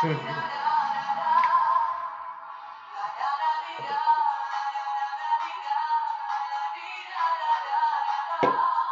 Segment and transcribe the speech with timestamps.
[0.00, 0.16] ¡Hola,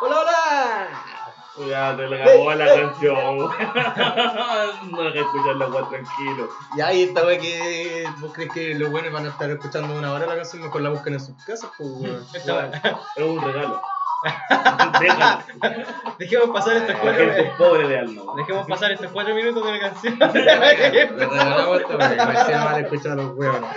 [0.01, 0.89] hola!
[1.69, 3.39] Ya te la acabó la canción.
[4.91, 6.49] no deja escuchar la weá tranquilo.
[6.77, 10.27] Y esta wea que vos crees que los buenos van a estar escuchando una hora
[10.27, 12.35] la canción, mejor la buscan en sus casas, pues.
[12.35, 13.81] Es un regalo.
[16.19, 17.25] Dejemos pasar estos cuatro
[17.59, 18.23] pobre de alma.
[18.23, 18.37] weón.
[18.37, 20.19] Dejemos pasar estos cuatro minutos de la canción.
[22.37, 23.71] Hacía mal escuchar a los weones.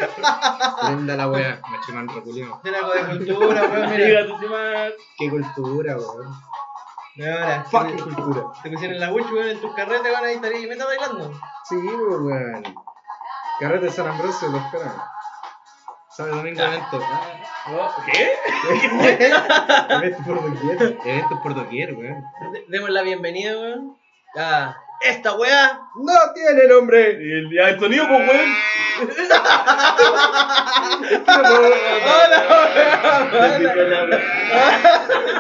[0.90, 2.59] Linda la wea, me eché mal reculiado.
[2.63, 4.26] Tiene algo de cultura, weón, mira.
[5.17, 6.40] Qué cultura, weón.
[7.20, 8.43] Ahora, Fucking cultura.
[8.63, 11.31] te pusieron la Gucci, weón, en tus carretes, van a estar ahí, me está bailando.
[11.66, 12.63] Sí, weón.
[13.59, 14.57] Carrete de San Ambrosio, lo
[16.23, 16.55] esperan.
[16.55, 16.59] ¿Sabes?
[16.59, 17.00] Domingo evento.
[17.72, 18.34] Oh, ¿Qué?
[19.90, 20.98] Eventos por doquier.
[21.05, 22.23] Eventos por doquier, weón.
[22.54, 23.98] De- Demos la bienvenida, weón.
[24.38, 25.80] A esta weá.
[25.96, 27.18] ¡No tiene nombre!
[27.21, 28.49] Y el, ya, el sonido, pues, weón.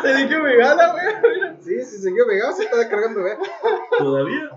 [0.01, 1.57] Se le quedó pegada, weón.
[1.61, 3.37] Sí, si se quedó pegado, se está descargando, weón.
[3.97, 4.49] ¿Todavía?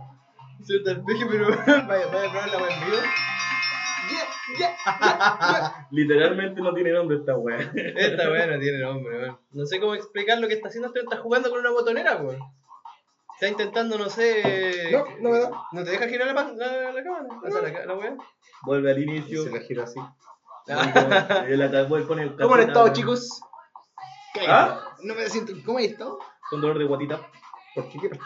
[0.63, 2.99] Se te peje, pero vaya, vaya a probar la weá en vivo.
[5.91, 7.59] Literalmente no tiene nombre esta weá.
[7.75, 9.39] Esta weá no tiene nombre, weón.
[9.53, 12.41] No sé cómo explicar lo que está haciendo, pero está jugando con una botonera, weón.
[13.35, 14.91] Está intentando, no sé.
[14.93, 15.51] No, no me da.
[15.73, 17.27] ¿No te deja girar la, la, la cámara?
[17.43, 18.17] O sea, la, la weá.
[18.65, 19.45] Vuelve al inicio.
[19.45, 20.01] Se la gira así.
[20.67, 21.89] El
[22.39, 23.41] ¿Cómo han estado, chicos?
[24.49, 24.95] ¿Ah?
[25.03, 25.53] No me siento.
[25.65, 26.19] ¿Cómo han estado?
[26.51, 27.21] Con dolor de guatita.
[27.75, 28.19] ¿Por qué quiero?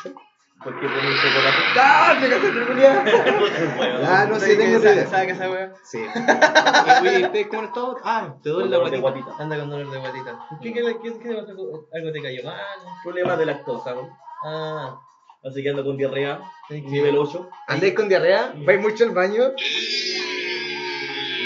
[0.62, 1.62] Porque pone un chocolate.
[1.76, 2.18] ¡Ah!
[2.20, 3.04] ¡Me de culiar!
[4.08, 5.06] Ah, no sé, ¿Sabes tengo idea.
[5.06, 5.72] ¿Sabes que esa weá?
[5.82, 5.98] Sí.
[5.98, 7.96] ¿Y ustedes cómo estado?
[8.04, 9.00] Ah, te duele la guatita.
[9.00, 9.30] guatita.
[9.38, 10.38] Anda con dolor de guatita.
[10.62, 11.28] ¿Qué, qué, qué, qué?
[11.30, 12.56] ¿Algo te cayó mal?
[13.02, 14.10] Problemas de lactosa, weón.
[14.44, 14.96] Ah.
[15.44, 16.40] Así que ando con diarrea.
[16.70, 17.48] Nivel 8.
[17.68, 18.52] ¿Andáis con diarrea?
[18.64, 19.52] ¿Vais mucho al baño?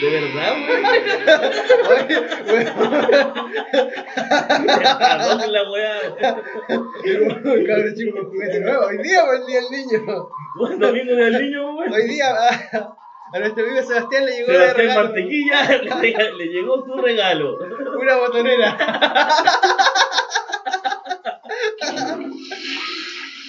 [0.00, 0.82] ¿De verdad, weón?
[5.28, 5.94] ¿Dónde la weá?
[7.66, 8.86] Cabrón chico con juguete nuevo.
[8.86, 9.98] Hoy día fue el día del niño.
[10.58, 11.92] ¿Cuándo domingo del niño, weón?
[11.92, 12.94] Hoy día a,
[13.32, 17.58] a nuestro amigo Sebastián le llegó Sebastián regalo Mantequilla le, le llegó su regalo.
[17.98, 18.76] una botonera.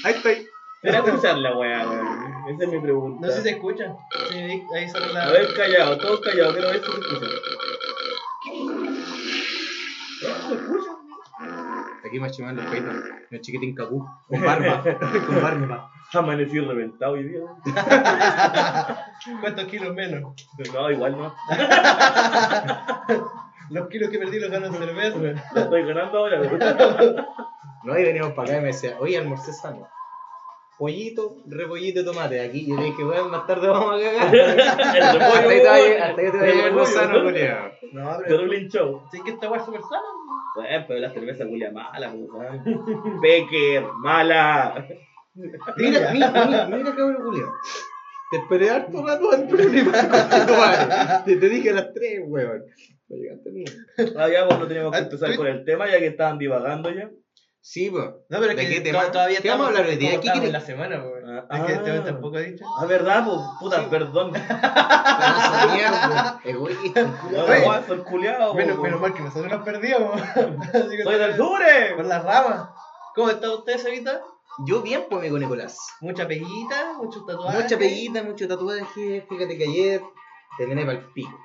[0.04, 0.48] Ahí estoy.
[0.82, 2.31] ¿Será escuchar la weá, weón?
[2.50, 3.28] Esa es mi pregunta.
[3.28, 3.96] No sé si se escucha.
[4.30, 5.24] Sí, ahí- sale la.
[5.24, 7.26] A ver, callado, todos callados, quiero ver si se escucha.
[10.20, 10.92] ¿Se escucha?
[12.06, 12.96] Aquí me chiman los peitos.
[13.32, 14.06] El chiquitín cacú.
[14.28, 14.84] Con barba.
[15.28, 15.92] con barba.
[16.14, 17.40] Amanecí reventado hoy día.
[19.42, 20.34] ¿Cuántos kilos menos?
[20.74, 21.34] No, igual no.
[23.70, 25.18] Los kilos que perdí los gano en cerveza.
[25.54, 26.42] Lo estoy ganando ahora.
[27.86, 29.88] No, y veníamos para acá y me decía, oye, almorcé sano.
[30.82, 32.42] Pollito, repollito y tomate.
[32.42, 34.36] Aquí yo dije, weón, más tarde vamos a cagar.
[34.96, 35.68] El hasta repollo, ahí te
[36.02, 37.26] hasta ahí te El vaya a repollo, sano, weón.
[37.26, 37.72] culiao.
[37.92, 38.38] No, pero.
[38.38, 39.04] Terrible show.
[39.12, 40.02] Sí, que esta weá es súper sana.
[40.56, 43.22] Bueno, pero la cerveza culia mala, weón.
[43.22, 44.88] Becker, mala.
[45.36, 47.54] Mira, mira, mira, mira cabrón culiao.
[48.32, 49.84] Te esperé harto rato antes de
[51.26, 52.64] Te, te dije a las 3, weón.
[53.08, 53.72] No llegaste nunca.
[54.18, 57.08] Ah, ya, bueno, teníamos que empezar con el tema ya que estaban divagando ya.
[57.64, 58.06] Sí, pues.
[58.06, 59.04] No, pero es ¿De que qué tema?
[59.06, 60.12] to- todavía ¿Qué vamos a hablar hoy día?
[60.20, 60.44] ¿Qué quieres?
[60.46, 61.04] en la semana.
[61.50, 61.76] Ah, Es que ah.
[61.76, 62.66] este tampoco ha dicho.
[62.80, 63.24] Ah, ¿verdad?
[63.26, 64.32] Pues, puta, perdón.
[65.74, 66.40] Mierda.
[66.44, 67.04] Egoísta.
[67.32, 67.62] No, Oye.
[68.40, 68.56] no, soy.
[68.56, 68.84] Menos, po.
[68.84, 69.64] menos mal que nosotros nos
[70.90, 71.62] que ¡Soy del por sur!
[72.08, 72.70] las ramas.
[73.16, 74.22] ¿Cómo está usted, Sarita?
[74.66, 75.78] Yo bien, pues, amigo Nicolás.
[76.02, 77.64] Mucha peguita, muchos tatuajes.
[77.64, 79.26] Mucha peguita, mucho tatuaje.
[79.30, 80.02] Fíjate que ayer
[80.58, 81.38] terminé para el pico.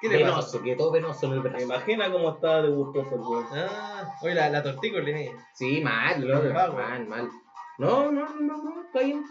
[0.00, 0.30] ¿Qué le pasa?
[0.36, 1.64] Venoso, que todo venoso en el Me brazo.
[1.64, 3.46] imagina cómo estaba de gustoso el weón.
[3.52, 5.16] Ah, oye, la, la tortícolis.
[5.16, 5.36] eh.
[5.54, 6.42] Sí, mal, loco.
[6.42, 6.52] Güey.
[6.52, 7.30] Mal, mal.
[7.78, 9.22] No, no, no, no, está bien.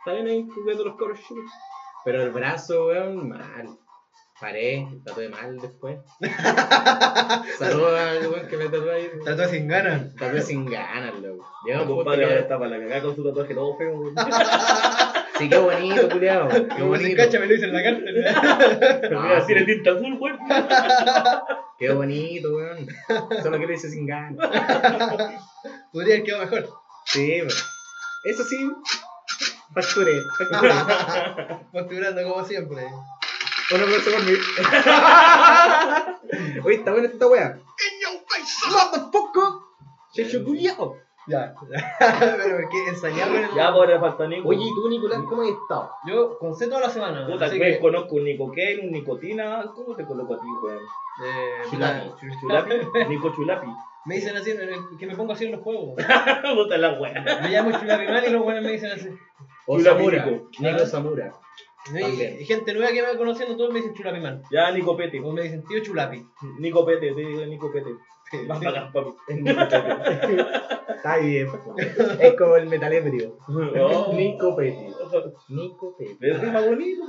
[0.00, 1.44] Está bien ahí cubriendo los coros chicos.
[2.04, 3.68] Pero el brazo, weón, mal.
[4.40, 5.98] Paré, tatué mal después.
[7.58, 9.10] Saludos al weón que me tatuó ahí.
[9.24, 10.14] Tatuaje sin ganas.
[10.16, 11.46] Tatué sin ganas, loco.
[11.64, 14.14] Llega Mi un compadre ahora está para la cagada con su tatuaje todo feo, weón.
[15.38, 16.48] Sí, qué bonito, culiao.
[16.48, 17.16] Qué Como se bonito.
[17.22, 18.24] cacha, me lo hice en la cárcel.
[19.00, 19.46] Pero Ah, mira, sí.
[19.48, 20.38] tiene tinta azul, weón.
[21.78, 22.86] Qué bonito, weón.
[23.42, 24.48] Solo que lo hice sin ganas.
[25.92, 26.68] Podría haber quedado mejor.
[27.06, 27.48] Sí, weón.
[28.24, 28.70] Eso sí.
[29.74, 30.72] Facturé, facturé.
[31.72, 32.84] Facturando como siempre.
[33.72, 34.32] Un aplauso por mí.
[36.64, 37.58] Oye, está buena esta wea.
[38.70, 39.42] ¡Motherfucker!
[40.14, 40.96] Checho culiao.
[41.26, 41.54] Ya.
[42.20, 43.48] Pero porque ensayamos en el...
[43.50, 44.48] Ya, pues, ahora falta Nico.
[44.48, 45.90] Oye, ¿y tú, Nicolás, cómo has estado?
[46.06, 47.26] Yo con C toda la semana.
[47.26, 47.80] Puta, que que...
[47.80, 49.64] conozco un Nicoquén, un Nicotina.
[49.74, 50.78] ¿Cómo te coloco a ti, weón?
[51.24, 52.10] Eh, Chulapi.
[52.40, 52.70] Chulapi.
[53.08, 53.66] Nico Chulapi.
[54.06, 54.52] Me dicen así,
[54.98, 55.94] que me pongo así en los juegos.
[56.54, 57.24] Puta la weá.
[57.42, 59.08] Me llamo Chulapi mal y los buenos me dicen así.
[59.66, 60.26] O Samura.
[60.26, 60.48] Nico.
[60.58, 60.86] Nico.
[60.86, 61.32] Samura.
[61.92, 64.42] No, y- gente nueva que me va conociendo, todos me dicen Chulapi Man.
[64.50, 65.20] Ya, Nico Pete.
[65.20, 66.22] O me dicen tío Chulapi.
[66.58, 67.90] Nico Pete, te digo Nico Pete.
[68.42, 69.14] Más bacán para mí.
[70.96, 71.48] Está bien.
[72.20, 73.36] Es como el metal ebrio.
[73.48, 74.12] Oh.
[74.12, 74.86] Nico Peti.
[75.48, 76.16] Nico Peti.
[76.20, 77.02] Es más bonito.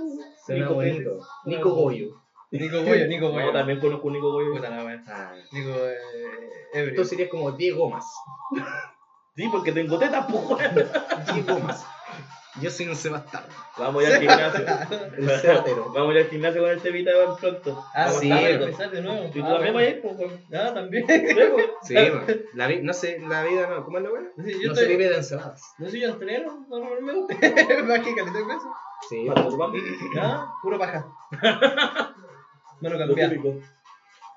[0.46, 1.20] Suena Nico bonito.
[1.46, 2.22] Nico Goyo.
[2.52, 3.46] Nico Goyo, Nico Goyo.
[3.48, 4.54] No, también conozco a Nico Goyo.
[4.54, 5.04] Puta la wea.
[5.08, 5.34] Ah.
[5.52, 5.96] Nico eh,
[6.74, 6.96] Ebrio.
[6.96, 8.06] Tú serías como Diego Más.
[9.36, 11.34] Sí, porque tengo tetas, pues.
[11.34, 11.86] Diego Más.
[12.62, 13.44] Yo soy un Sebastián.
[13.78, 14.66] Vamos ya al gimnasio.
[15.18, 15.92] El cebatero.
[15.94, 17.86] Vamos ya al gimnasio con este Vita Iván pronto.
[17.94, 19.26] Ah, Vamos sí, a empezar de nuevo.
[19.26, 20.16] Y tú Ah, también vas a ir, pues.
[20.54, 21.06] Ah, también.
[21.84, 22.38] Sí, pues.
[22.54, 23.84] La vi- no sé, la vida no.
[23.84, 24.30] ¿Cómo es la buena?
[24.38, 25.62] No sé, yo No se estoy- vive de encerradas.
[25.78, 27.34] No sé, yo entreno normalmente.
[27.84, 28.74] Más que caleta de peso.
[29.10, 29.28] Sí.
[29.28, 29.78] Vamos, vamos.
[30.20, 31.06] Ah, puro paja.
[32.82, 33.56] Me lo Lo típico.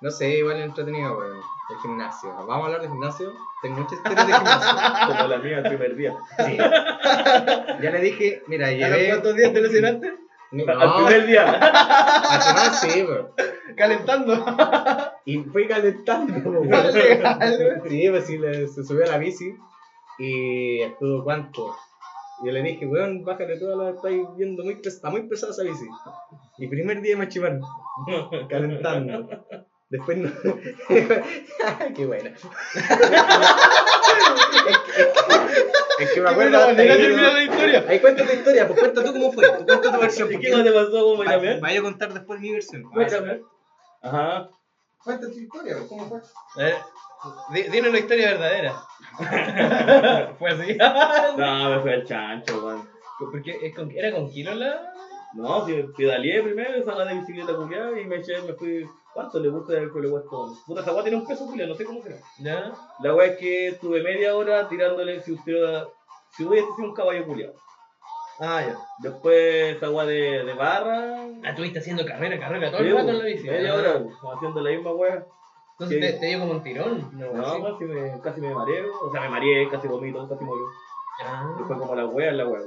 [0.00, 1.38] No sé, igual es entretenido, weón.
[1.70, 2.32] El gimnasio.
[2.34, 3.32] Vamos a hablar de gimnasio.
[3.62, 5.06] Tengo muchas historias de gimnasio.
[5.16, 6.16] Como la mía el primer día.
[6.46, 6.56] Sí.
[6.56, 9.08] Ya le dije, mira, ¿A los llevé.
[9.08, 10.14] cuántos días te lesionaste?
[10.52, 11.50] No, Al primer día.
[11.50, 13.28] a tomar sí, weón.
[13.76, 14.44] Calentando.
[15.26, 16.92] Y fui calentando, weón.
[17.88, 19.54] Sí, pues sí, le- se subió a la bici
[20.18, 21.76] y estuvo cuánto.
[22.44, 25.64] Yo le dije, weón, bájale toda la estáis viendo muy pesada, está muy pesada esa
[25.64, 25.86] bici.
[26.58, 27.60] Y primer día de machimán,
[28.48, 29.28] calentando.
[29.90, 30.30] Después no.
[31.96, 32.30] Qué buena.
[35.98, 37.32] es que me acuerdo termina ¿no?
[37.32, 37.84] la historia.
[37.88, 40.28] Ahí cuenta tu historia, pues cuenta tú cómo fue, tú cuenta tu versión.
[40.30, 41.60] ¿Y porque qué te pasó, va- compañero?
[41.60, 42.82] Vaya a contar después mi versión.
[42.82, 43.40] Cuéntame.
[44.02, 44.50] Ajá.
[45.02, 46.18] Cuenta tu historia, ¿cómo fue?
[46.62, 48.74] A di- dinos la historia verdadera.
[50.38, 50.76] Fue así.
[51.36, 52.88] No, me fui al chancho, weón.
[53.18, 54.92] Porque es con, era con kilo la.
[55.34, 58.86] No, si pedaleé primero, salí de bicicleta culiada y me eché, me fui.
[59.18, 60.30] ¿Cuánto le gusta el que le cuesta?
[60.64, 62.18] Puta, esa tiene un peso culiado, no sé cómo será.
[62.38, 62.72] ¿Ya?
[63.00, 65.82] La weá es que estuve media hora tirándole si usted
[66.36, 67.54] si hubiese sido un caballo culiado.
[68.38, 68.78] Ah, ya.
[69.00, 71.16] Después esa weá de, de barra.
[71.42, 73.48] Ah, estuviste haciendo carrera, carrera todo el rato en la bici.
[73.48, 74.04] Media hora
[74.36, 75.26] haciendo la misma weá.
[75.72, 77.10] Entonces te, te dio como un tirón.
[77.18, 78.92] No, No, casi me, casi me mareo.
[79.02, 80.62] O sea, me mareé, casi vomito, casi morí.
[81.24, 81.56] Ah.
[81.66, 82.60] Fue como la wea, la wea.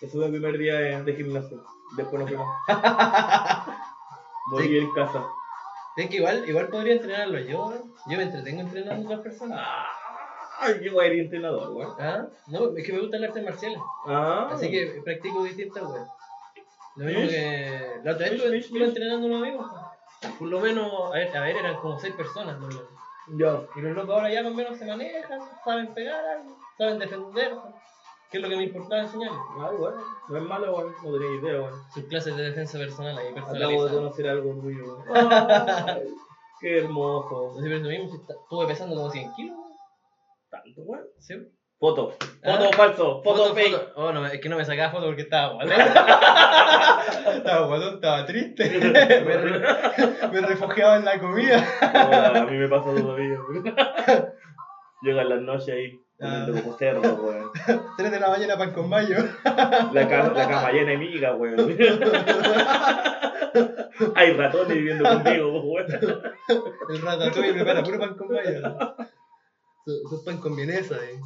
[0.00, 1.62] Ese fue el primer día de, de gimnasio.
[1.94, 2.36] Después no fui
[4.60, 4.78] Sí.
[4.78, 5.24] en casa.
[5.96, 7.80] Es que igual, igual podría entrenarlo yo, ¿eh?
[8.06, 9.66] Yo me entretengo entrenando a otras personas.
[10.58, 11.94] Ay, qué guay, entrenador, weón.
[11.98, 13.78] Ah, no, es que me gustan las artes marciales.
[14.06, 16.08] Ah, Así que practico distintas weas.
[16.96, 17.30] Lo mismo Mish.
[17.30, 18.00] que.
[18.04, 18.88] La otra vez estuve, mish.
[18.88, 19.66] entrenando unos amigos.
[20.38, 22.58] Por lo menos, a ver, a ver, eran como seis personas.
[22.58, 22.68] ¿no?
[23.36, 23.60] Ya.
[23.74, 26.42] Y los locos ahora ya más o menos se manejan, saben pegar,
[26.78, 27.56] saben defenderse.
[28.36, 29.40] Que es lo que me importaba enseñarles.
[29.58, 29.96] Ay, bueno,
[30.28, 30.94] no es malo, weón.
[31.02, 31.74] No tenía idea, weón.
[31.94, 33.92] Sus clases de defensa personal ahí Acabo de personalizadas.
[33.92, 34.98] conocer algo tuyo.
[35.14, 36.02] Ay,
[36.60, 37.52] qué hermoso.
[37.54, 39.56] No sé, pero eso mismo, si estuve pesando como 100 kilos.
[40.50, 41.04] Tanto, weón.
[41.18, 41.34] ¿Sí?
[41.78, 42.14] Foto.
[42.42, 42.56] Ah.
[42.56, 43.22] Foto falso.
[43.22, 43.72] Foto, fake.
[43.76, 43.92] foto.
[43.96, 45.72] Oh, no, es que no me sacaba foto porque estaba guatón.
[47.36, 48.68] estaba guatón, estaba triste.
[48.80, 51.62] me, re- me refugiaba en la comida.
[51.82, 53.74] Ah, a mí me pasa todavía, weón.
[55.02, 56.00] Llegan las noches ahí.
[56.18, 56.44] Ah.
[56.46, 57.50] Comiendo como cerdo, weón.
[57.98, 59.16] 3 de la mañana pan con mayo.
[59.92, 61.76] La, ca- la cama llena de migas, weón.
[64.14, 65.86] Hay ratones viviendo conmigo, weón.
[66.88, 68.76] El ratatouille prepara puro pan con mayo.
[69.84, 70.94] Su pan con vienesa.
[70.96, 71.20] Eh.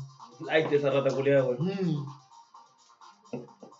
[0.51, 1.59] Ay, esa rata culiada, weón.
[1.67, 2.07] Mm.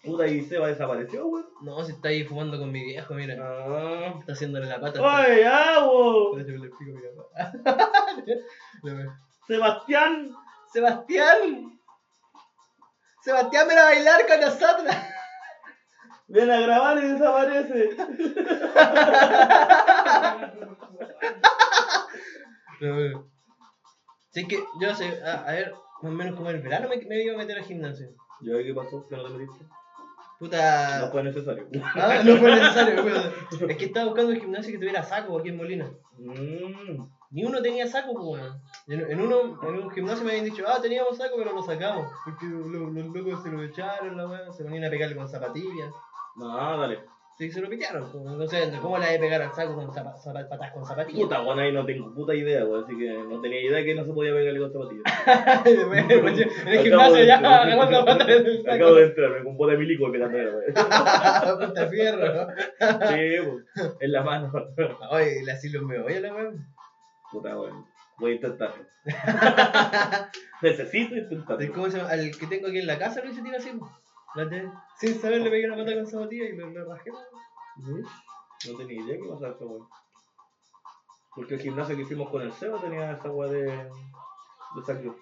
[0.03, 1.47] Puta, y Seba desapareció, weón.
[1.63, 3.37] No, si está ahí fumando con mi viejo, mira.
[3.41, 4.15] Ah.
[4.21, 5.01] Está haciéndole la pata.
[5.05, 6.41] ¡Ay, agua!
[6.41, 7.53] Eso le explico a mi papá.
[9.47, 10.31] ¡Sebastián!
[10.73, 11.79] Sebastián.
[13.23, 14.95] Sebastián, ven a bailar con nosotros.
[16.29, 17.97] Ven a grabar y desaparece.
[22.81, 23.27] Bueno.
[24.31, 25.73] Sí que yo sé, a, a ver,
[26.03, 28.11] más o menos como el verano me, me iba a meter al gimnasio.
[28.41, 29.07] ¿Yo qué pasó?
[29.09, 29.65] ¿Que no te metiste?
[30.39, 31.01] Puta.
[31.01, 31.67] No fue necesario.
[31.95, 33.03] Ah, no fue necesario.
[33.03, 33.61] pues.
[33.71, 35.91] Es que estaba buscando un gimnasio que tuviera saco aquí en Molina.
[36.17, 37.05] Mmm.
[37.31, 38.61] Ni uno tenía saco, weón.
[38.89, 42.09] En, en uno, en un gimnasio me habían dicho, ah, teníamos saco, pero lo sacamos.
[42.25, 45.91] Porque lo- los locos se lo echaron, la weá, se ponían a pegarle con zapatillas.
[46.37, 46.99] No, dale.
[47.39, 48.11] Sí, se lo pitearon.
[48.13, 48.25] pues.
[48.27, 49.87] Entonces, ¿cómo le que pegar al saco con
[50.49, 51.23] patas con zapatillas?
[51.23, 52.85] Puta, weón, ahí no tengo puta idea, weón.
[52.85, 55.05] Así que no tenía idea que no se podía pegarle con zapatillas.
[56.67, 58.75] En el gimnasio de- ya agarrando patas en el saco.
[58.75, 60.75] Acabo de entrar, con bote de milico pegando era, weón.
[61.67, 62.49] Punta fierro.
[63.09, 63.37] Sí,
[63.75, 64.53] pues, en la mano.
[65.13, 66.67] Oye, le así los me voy a la weón.
[67.31, 67.87] Puta, weón.
[68.19, 68.85] Voy a intentarlo.
[70.63, 71.73] Necesito intentarlo.
[71.73, 72.11] ¿Cómo se llama?
[72.11, 73.71] Al que tengo aquí en la casa lo hice tira así.
[73.71, 77.11] de- Sin saber le pegué una pata con zapatilla y lo, lo rajé.
[77.77, 79.89] No tenía idea que pasaba esa weón.
[81.35, 83.63] Porque el gimnasio que hicimos con el Seba tenía esa weá de.
[83.63, 85.13] de sangre.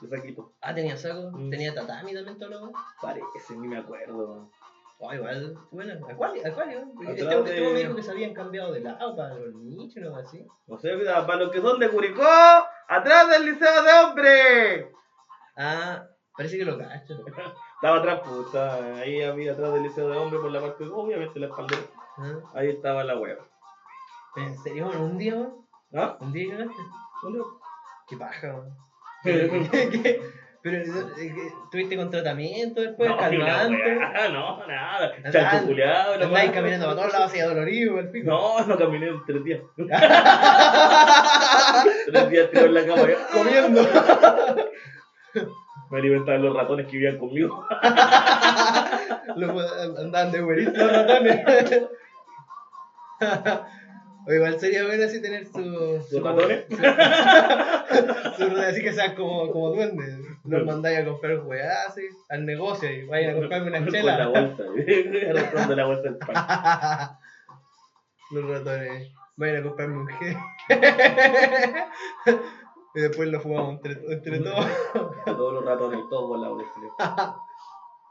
[0.00, 0.52] de saquito.
[0.62, 1.50] Ah, tenía saco, Mm.
[1.50, 2.82] tenía tatami también todo lo demás.
[3.00, 4.50] Parece, ni me acuerdo.
[5.00, 6.80] Oh, igual, bueno, Acuario, Acuario.
[7.00, 10.06] Este, este de- me dijo que se habían cambiado de lado para los nichos o
[10.06, 10.44] algo así.
[10.66, 12.22] No sé, mira, para los que son de Curicó,
[12.88, 14.86] atrás del Liceo de Hombres.
[15.56, 16.02] Ah,
[16.36, 17.24] parece que lo cacho.
[17.76, 21.46] Estaba atrás, estaba ahí había atrás del Liceo de Hombres por la parte, obviamente la
[21.46, 21.76] espalda.
[22.16, 23.46] Ah, Ahí estaba la hueva.
[24.34, 24.88] ¿pero ¿En serio?
[24.88, 25.54] ¿Un día, man?
[25.94, 26.16] ¿Ah?
[26.20, 26.66] ¿Un día?
[27.22, 27.38] ¿Dónde?
[28.08, 28.76] Qué paja, man.
[29.22, 30.20] ¿Qué?
[30.70, 30.84] Pero,
[31.18, 31.34] eh.
[31.70, 33.08] ¿tuviste con tratamiento después?
[33.08, 33.94] no, calmante.
[34.32, 35.12] no, nada.
[35.18, 38.30] No Andáis caminando para todos lados así dolorido, el pico.
[38.30, 39.60] No, no caminé tres días.
[42.06, 43.08] tres días tirado en la cama.
[43.08, 43.16] ya.
[43.32, 43.88] Comiendo.
[45.90, 47.66] Me alimentaban los ratones que vivían conmigo.
[49.36, 51.46] Los, andaban de güerito los ratones.
[54.28, 56.02] O igual sería bueno así tener su.
[56.10, 56.66] ¿Sus ratones?
[58.36, 60.18] Su, así que sean como, como duendes.
[60.48, 63.92] Los mandáis a comprar weá así, al negocio y vayan a comprarme una Con la
[63.92, 64.26] chela.
[64.28, 64.62] bolsa.
[65.30, 66.34] Arrastrando la bolsa del pan.
[68.30, 69.12] Los ratones.
[69.36, 70.36] Vayan a comprarme un G.
[72.94, 74.66] y después lo fumamos entre, entre todos.
[75.24, 77.36] Todos los ratones, todos por la bolsa.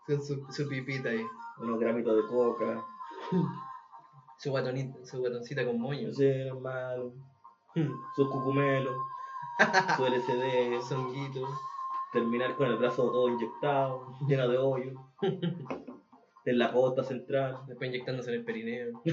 [0.05, 1.25] Con su, su pipita ahí.
[1.59, 2.83] Unos gramitos de coca.
[4.37, 6.15] Su guatonita, su guatoncita con No moños.
[6.15, 7.11] sé, hermano.
[8.15, 8.95] Sus cucumelos.
[9.97, 10.81] Su LCD.
[10.81, 11.47] Songuito.
[12.13, 14.91] Terminar con el brazo todo inyectado, lleno de hoyo.
[16.47, 17.57] En la costa central.
[17.67, 19.01] Después inyectándose en el perineo.
[19.03, 19.11] Y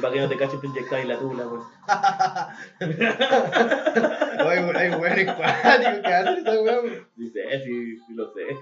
[0.00, 1.62] para que no te caches, te inyectas en la tula, pues.
[4.38, 7.06] hay, hay weones cuáticos que hacen esa weón.
[7.14, 8.56] Dice, sí, sí lo sé.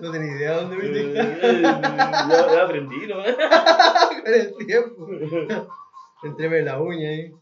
[0.00, 3.16] No tenía idea de dónde me Eh, inyectaban Ya ya aprendí, ¿no?
[3.16, 5.06] con el tiempo.
[6.22, 7.34] Entreme la uña ahí.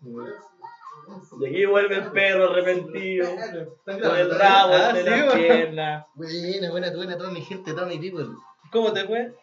[1.39, 3.29] De aquí vuelve el perro arrepentido.
[3.85, 6.07] Con el rabo Ah, entre las piernas.
[6.15, 8.27] Buena, buena, buena, toda mi gente, toda mi people.
[8.71, 9.35] ¿Cómo te fue?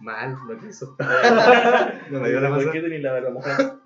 [0.00, 0.96] Mal, lo que hizo.
[2.10, 2.72] no me dio la ¿Por masa.
[2.72, 3.80] qué tenés la verdad mojada?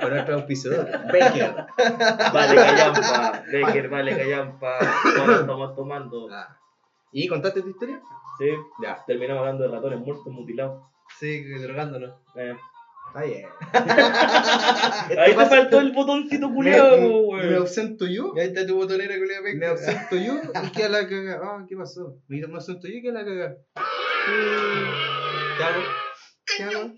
[0.00, 1.54] Con nuestro auspiciador, Baker.
[2.32, 3.42] Vale, callampa.
[3.50, 4.78] Becker, vale, callampa.
[5.18, 6.28] Ahora estamos tomando.
[6.30, 6.56] Ah.
[7.12, 8.00] ¿Y contaste tu historia?
[8.38, 8.46] Sí,
[8.82, 9.02] Ya.
[9.06, 10.82] terminamos hablando de ratones muertos, mutilados.
[11.18, 12.12] Sí, drogándonos.
[12.36, 12.54] Eh.
[13.16, 13.46] Está bien.
[15.18, 17.54] Ahí te faltó el botoncito culiado, me, me weón.
[17.54, 18.32] ausento yo.
[18.36, 19.70] Y ahí está tu botonera, culiao, Me penca.
[19.70, 21.40] ausento yo y queda la caga.
[21.42, 22.16] Ah, ¿qué pasó?
[22.28, 23.56] Me me ausento yo y queda la caga.
[25.56, 25.80] ¿Qué hago?
[26.46, 26.92] ¿Qué hago?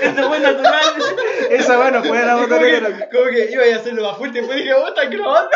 [0.00, 0.84] Ese fue natural.
[1.50, 4.74] Esa bueno fue la que, como que iba a hacerlo más fuerte y después dije,
[4.74, 5.50] oh, están grabando.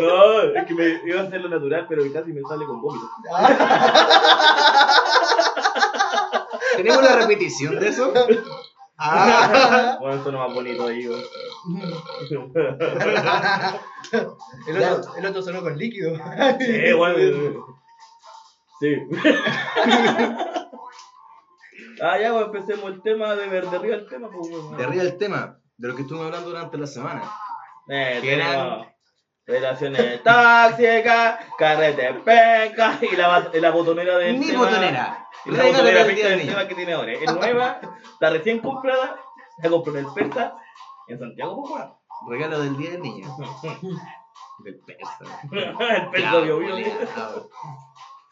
[0.00, 3.08] No, es que me iba a hacer lo natural, pero casi me sale con vómito.
[6.76, 8.12] ¿Tenemos la repetición de eso?
[8.98, 9.96] Ah.
[10.00, 11.04] Bueno, no más bonito ahí.
[14.68, 16.16] El otro, el otro sonó con líquido.
[16.58, 17.64] Sí, weón.
[18.80, 18.96] Sí.
[22.02, 24.76] Ah, ya, pues empecemos el tema de ver de arriba el tema, pues.
[24.76, 27.22] De arriba el tema de lo que estuvimos hablando durante la semana.
[27.88, 28.86] Eh, Que eran-
[29.46, 35.25] Relaciones tóxicas, carrete penca y la, la botonera de Mi botonera.
[35.46, 36.50] La botonera del niño.
[36.50, 37.12] tema que tiene ahora.
[37.12, 37.80] Es nueva,
[38.12, 39.16] está recién comprada,
[39.62, 40.56] la compró en el Persa,
[41.08, 41.84] en Santiago, pues.
[42.28, 43.28] Regalo del día del niño.
[44.64, 45.18] Del persa.
[45.52, 46.56] el Persa Bio.
[46.56, 47.50] culiao.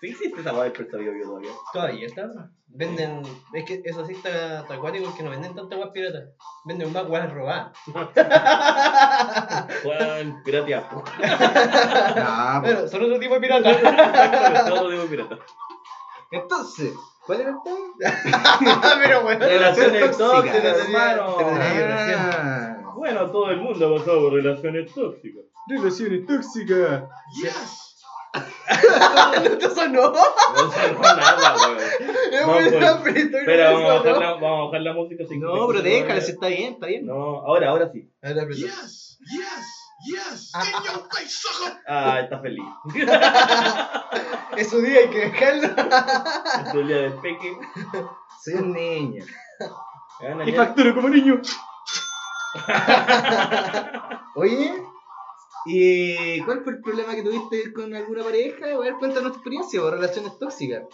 [0.00, 1.50] Sí existe esa weá del Persa Bio Bio todavía.
[1.70, 2.26] Todavía está.
[2.66, 3.22] Venden.
[3.52, 6.20] Es que eso sí está, está acuático porque no venden tanta guas pirata.
[6.64, 7.76] Venden más guas robadas.
[9.82, 10.88] Juan, piratea.
[12.16, 12.74] Ah, pues.
[12.74, 14.64] Pero son otro tipo de pirata.
[14.66, 15.36] Todo digo pirata.
[16.34, 16.92] Entonces,
[17.26, 18.98] ¿cuál era el tema?
[19.02, 19.44] Pero bueno.
[19.46, 21.36] Relaciones tóxicas, hermano.
[21.40, 25.42] Ah, Bueno, todo el mundo ha pasado por relaciones tóxicas.
[25.68, 27.04] relaciones tóxicas.
[29.44, 30.10] ¿No te sonó?
[30.12, 31.78] No sonó nada, weón.
[32.32, 33.16] Es No, muy pues.
[33.16, 35.24] Espera, vamos a, bajar la, vamos a bajar la música.
[35.28, 37.06] sin No, pero déjala, si está bien, está bien.
[37.06, 38.10] No, ahora, ahora sí.
[38.22, 38.60] Ahora apretó.
[38.66, 40.52] Yes, yes, yes.
[40.66, 41.80] In your face, sucker.
[41.86, 42.64] Ah, está feliz.
[44.56, 45.66] Es su día, hay que dejarlo.
[45.66, 47.58] Es el día del peque.
[48.40, 49.24] Soy un niño.
[50.46, 51.40] Y facturo como niño.
[54.36, 54.82] Oye,
[55.66, 58.66] ¿y cuál fue el problema que tuviste con alguna pareja?
[58.66, 60.84] A ver, cuéntanos tu experiencia o relaciones tóxicas.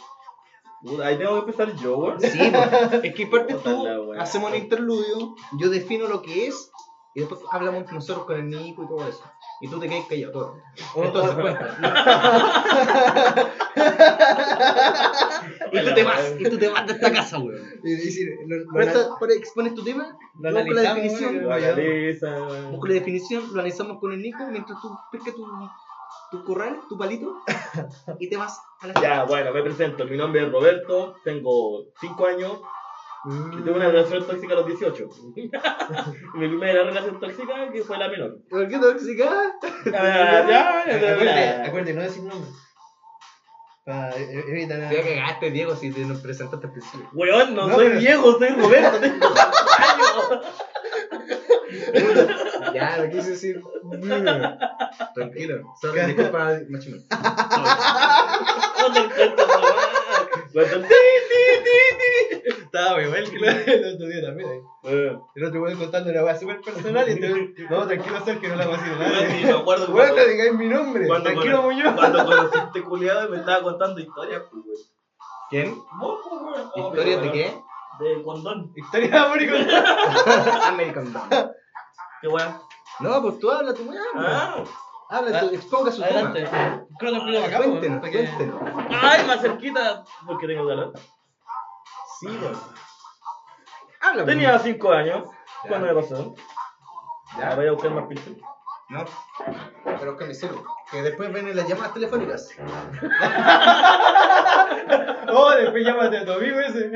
[1.04, 2.20] Ahí tengo que empezar yo, weón.
[2.20, 6.70] Sí, pues, es que parte tú, hacemos un interludio, yo defino lo que es
[7.14, 9.24] Y después hablamos entre nosotros con el Nico y todo eso.
[9.60, 10.56] Y tú te quedas callado todo.
[10.96, 11.76] Entonces cuenta.
[15.72, 17.60] y tú te vas, y tú te vas de esta casa, weón.
[17.82, 18.28] Y decir,
[19.36, 21.46] expones tu tema, lo vamos con la definición.
[21.46, 25.44] vamos con la definición, lo analizamos con el Nico mientras tú pescas tu,
[26.30, 27.42] tu corral, tu palito,
[28.20, 30.04] y te vas a la Ya, bueno, me presento.
[30.04, 32.60] Mi nombre es Roberto, tengo 5 años
[33.22, 33.52] Mm.
[33.52, 35.08] y tuve una relación tóxica a los 18.
[36.34, 38.38] Mi primera relación tóxica que fue la menor.
[38.48, 39.28] ¿Por qué tóxica?
[39.62, 41.96] Ah, ya, ya, ya, Acuérdate, ya.
[41.98, 42.50] no decir nombre.
[43.84, 44.88] Para e- evitar.
[44.88, 47.08] Te cagaste, Diego, si te nos presentaste al principio.
[47.12, 50.46] Weón, no, No, soy pero- viejo, soy Roberto, tengo 4 años.
[52.74, 53.60] ya, lo quise decir.
[55.14, 55.74] Tranquilo.
[55.80, 57.04] Sorry, disculpa, machimón.
[58.80, 59.52] No te encuentro, no.
[60.54, 60.94] Cuando- ti,
[61.28, 62.59] ti, ti, ti.
[62.72, 64.48] Estaba mal que lo- el otro día también.
[64.50, 64.60] ahí.
[64.84, 68.48] Eh, El otro weón contando una weá súper personal y este no, tranquilo, Ser, que
[68.48, 69.54] no la voy a decir weón, sí, nada.
[69.56, 71.06] me acuerdo que Weón, cuando- no digáis mi nombre.
[71.06, 71.94] Cuando Tranquilo, cono- Muñoz.
[71.94, 74.78] Cuando este culiado me estaba contando historias, pues, weón.
[75.50, 75.74] ¿Quién?
[75.98, 76.70] Vos, pues, weón.
[76.74, 77.32] Oh, ¿Historias de weón.
[77.32, 77.62] qué?
[78.04, 78.72] De condón.
[78.76, 79.70] Historia de amor y con-
[80.64, 81.22] American Dom.
[82.22, 82.54] Qué weón.
[83.00, 84.00] No, pues tú habla tu weá.
[84.14, 84.64] Ah.
[85.12, 86.44] Habla, tú, exponga su Adelante.
[86.44, 86.86] tema.
[86.98, 88.60] Creo que lo explico acá, Cuéntenos, weón, cuéntenos.
[89.02, 90.04] Ay, más cerquita.
[90.26, 90.92] Porque tengo calor.
[92.20, 92.28] Sí.
[94.00, 95.28] Habla, Tenía 5 años.
[95.64, 95.68] Ya.
[95.68, 96.34] Cuando me pasó.
[97.38, 97.54] Ya.
[97.54, 98.36] Voy a buscar más pinches.
[98.90, 99.04] No.
[99.84, 100.64] Pero con mi celu.
[100.90, 102.50] Que después vienen las llamadas telefónicas.
[105.32, 106.90] Oh, después llámate a tu amigo ese.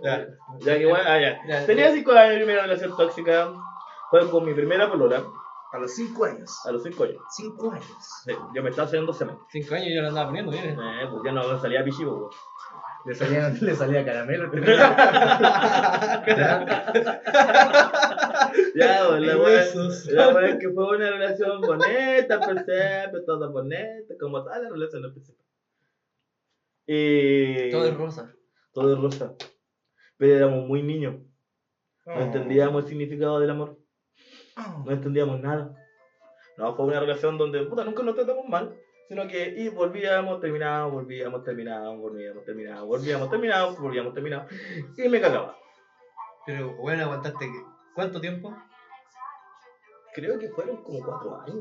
[0.00, 0.26] Ya.
[0.60, 1.40] Ya que bueno, ah, ya.
[1.44, 1.66] Ya.
[1.66, 3.52] Tenía 5 años, primera relación tóxica.
[4.10, 5.24] Fue con mi primera polola.
[5.72, 6.66] A los 5 años.
[6.66, 7.22] A los 5 años.
[7.30, 7.96] 5 años.
[8.24, 9.42] Sí, Yo me estaba haciendo semanas.
[9.48, 10.78] Cinco años yo lo andaba poniendo, ¿vienes?
[10.78, 12.30] Eh, pues ya no salía pichivo, weón.
[13.04, 14.50] Le salía, le salía caramelo.
[14.54, 14.54] Ya,
[19.08, 19.34] pues, la.
[20.12, 24.72] La weá es que fue una relación bonita, al principio, todo bonito, como todas las
[24.72, 25.44] relaciones al principio.
[26.86, 27.70] Y.
[27.70, 28.34] Todo es rosa.
[28.72, 29.34] Todo es rosa.
[30.16, 31.16] Pero éramos muy niños.
[32.06, 32.14] Oh.
[32.14, 33.78] No entendíamos el significado del amor.
[34.84, 35.74] No entendíamos nada.
[36.56, 38.76] No, fue una relación donde, puta, nunca nos tratamos mal.
[39.08, 44.52] Sino que y volvíamos, terminábamos, volvíamos, terminábamos, volvíamos, terminábamos, volvíamos, terminábamos, volvíamos, terminábamos.
[44.96, 45.56] Y me cagaba.
[46.46, 47.48] Pero, bueno, aguantaste.
[47.94, 48.54] ¿Cuánto tiempo?
[50.14, 51.56] Creo que fueron como cuatro años.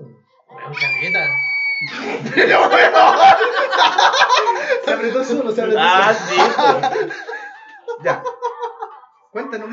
[0.49, 1.19] Weón, carreta.
[4.85, 6.35] Se apretó solo, se apretó Ah, sí,
[6.91, 7.07] pues.
[8.03, 8.23] Ya.
[9.31, 9.69] Cuéntanos.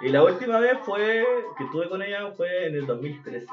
[0.00, 1.24] Y la última vez fue
[1.56, 3.46] que estuve con ella fue en el 2013.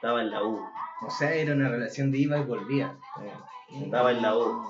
[0.00, 0.66] Estaba en la U.
[1.06, 2.96] O sea, era una relación de iba y volvía.
[3.70, 4.62] Estaba en la U.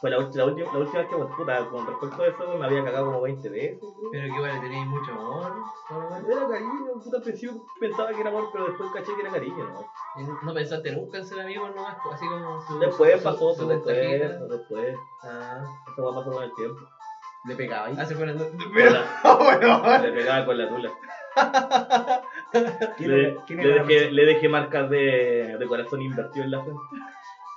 [0.00, 2.82] Fue la, la última, la última vez que, puta, con respecto a eso, me había
[2.84, 3.78] cagado como 20 veces.
[4.10, 5.52] Pero que igual le tenéis mucho amor.
[5.90, 6.16] ¿no?
[6.30, 10.38] Era cariño, puta, principio pensaba que era amor, pero después caché que era cariño, ¿no?
[10.42, 12.78] No pensaste nunca en ser amigos nomás, así como su.
[12.78, 14.96] Después su- pasó, su después, después.
[15.22, 16.80] Ah, Eso va a pasar con el tiempo.
[17.44, 17.96] Le pegaba ahí.
[17.98, 18.34] ah, se Pero,
[18.90, 19.04] la-
[19.38, 19.98] bueno.
[20.02, 20.90] le pegaba con la tula.
[22.96, 26.80] ¿Quién Le, le dejé, le dejé marcas de, de corazón invertido en la frente.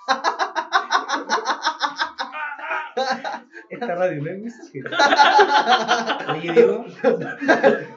[3.70, 4.82] Esta radio no es mensaje.
[6.32, 6.84] Oye, Diego.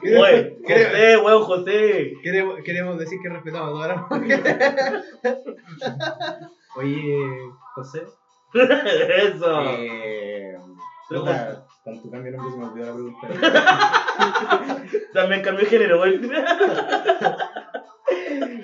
[0.03, 2.13] Oye, José, weón, José.
[2.21, 5.05] Queremos, queremos decir que respetamos a todas las mujeres.
[6.75, 7.17] Oye,
[7.75, 8.03] José.
[8.53, 9.63] Eso.
[9.77, 10.57] Eh,
[11.83, 13.27] con tu cambio de nombre se me olvidó la pregunta.
[15.13, 16.19] También cambió de género, güey.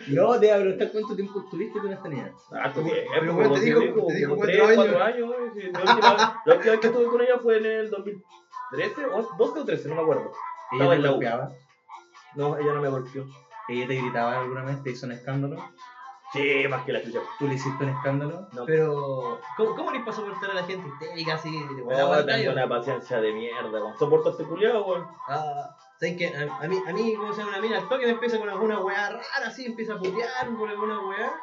[0.09, 2.31] No, te iba a preguntar cuánto tiempo estuviste con esta niña.
[2.51, 4.75] Ah, pero, como te dijo- como- te como cuatro tres, años.
[4.75, 5.71] cuatro años, güey.
[5.71, 9.89] La última, vez que estuve con ella fue en el 2013, o 12 o 13,
[9.89, 10.31] no me acuerdo.
[10.71, 11.49] ¿Ella te golpeaba?
[12.35, 13.25] No, ella no me golpeó.
[13.67, 14.81] ¿Ella te gritaba alguna vez?
[14.83, 15.57] ¿Te hizo un escándalo?
[16.33, 17.19] Sí, más que la chucha.
[17.39, 18.47] ¿Tú le hiciste un escándalo?
[18.51, 18.65] No.
[18.65, 22.37] Pero, ¿cómo, cómo eres para soportar a la gente histérica así de pantalla?
[22.37, 23.79] tengo una paciencia de mierda,
[24.29, 25.01] a este culiado, güey.
[25.27, 26.35] Ah, ¿sabes qué?
[26.35, 28.49] A, a mí, a mí, como se llama una mina al toque, me empieza con
[28.49, 31.33] alguna weá rara así, empieza a putear con alguna weá.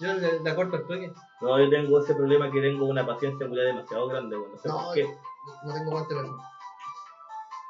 [0.00, 1.12] Yo le- la corto al toque.
[1.40, 4.50] No, yo tengo ese problema que tengo una paciencia culiada demasiado grande, güey.
[4.52, 5.16] No sé No, por qué.
[5.64, 6.38] No tengo guante para eso.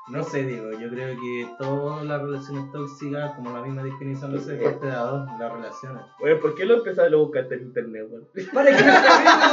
[0.09, 0.71] No sé, Diego.
[0.71, 4.93] Yo creo que todas las relaciones tóxicas, como la misma definición lo sé, parte de
[4.93, 6.03] las dos, las relaciones.
[6.21, 8.47] Güey, ¿por qué lo empezaste a buscar en internet, güey?
[8.53, 9.47] Para que nuestros amigos,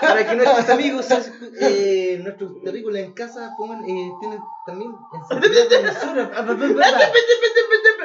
[0.00, 1.06] para que nuestros amigos,
[1.60, 4.94] eh, nuestros terrícolas en casa pongan, eh, tienen también
[5.28, 6.30] sensibilidad de mesura.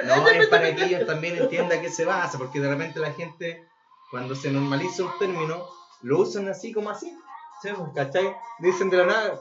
[0.04, 3.12] No, es para que ellos también entiendan a qué se basa, porque de repente la
[3.12, 3.67] gente,
[4.10, 5.63] cuando se normaliza un término,
[6.02, 7.15] lo usan así como así.
[7.62, 7.89] Sí, pues.
[7.93, 8.36] ¿Cachai?
[8.60, 9.39] Dicen de la nada,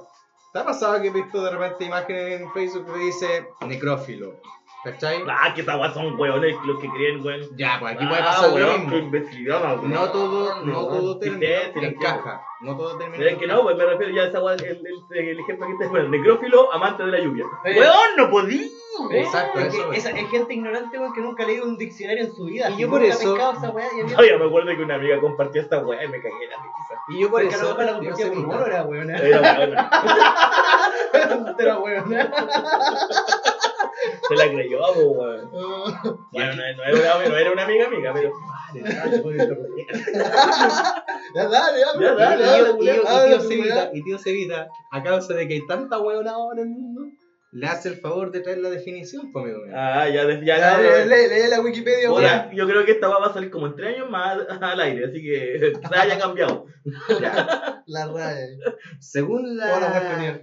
[0.52, 4.40] ¿Te ha pasado que he visto de repente imágenes en Facebook que dice necrófilo?
[4.82, 5.22] ¿Cachai?
[5.28, 7.42] Ah, que esa weá son weones los que creen, weón.
[7.56, 8.90] Ya, pues aquí Ah, puede pasar lo weón, mismo.
[8.90, 9.90] qué imbecilidad, weón.
[9.90, 12.42] No todo, no todo Sí, término sí, sí, encaja.
[12.62, 15.04] No todo Pero es que no, pues me refiero ya a esa weá, el, el,
[15.28, 17.44] el ejemplo que te bueno, necrófilo, amante de la lluvia.
[17.64, 17.78] Eh.
[17.78, 18.72] Weón, no podí.
[19.12, 20.04] Exacto, Es, eso que es.
[20.06, 22.70] esa- es gente ignorante, weón, que nunca ha leído un diccionario en su vida.
[22.70, 24.94] Y yo por eso- pescado esa weá, y a mí- Todavía me acuerdo que una
[24.96, 27.00] amiga compartió esta weá y me cagué la risa.
[27.08, 27.76] Y yo por porque a lo eso.
[27.78, 29.16] mejor la yo sé por mono, era weona.
[29.18, 29.90] Era weona.
[31.58, 32.30] Era weona.
[34.30, 35.50] Se la creyó, po, weón.
[36.32, 38.30] Bueno, no, no era, una- no era una amiga amiga, pero.
[41.34, 45.34] Ya dale, ya, Ya, dale, Y dale, tío dale, Cevita, y tío Cevita, a causa
[45.34, 47.02] de que hay tanta huevonada en el mundo,
[47.52, 49.74] le hace el favor de traer la definición, pues, amigo mío.
[49.76, 50.82] Ah, ya, ya, Ya, no.
[51.06, 52.50] lee, lee la Wikipedia, weón.
[52.52, 55.20] yo creo que esta va a salir como en tres años más al aire, así
[55.22, 56.66] que quizás haya cambiado.
[57.86, 58.56] La RAE.
[59.00, 60.40] Según la weá que venía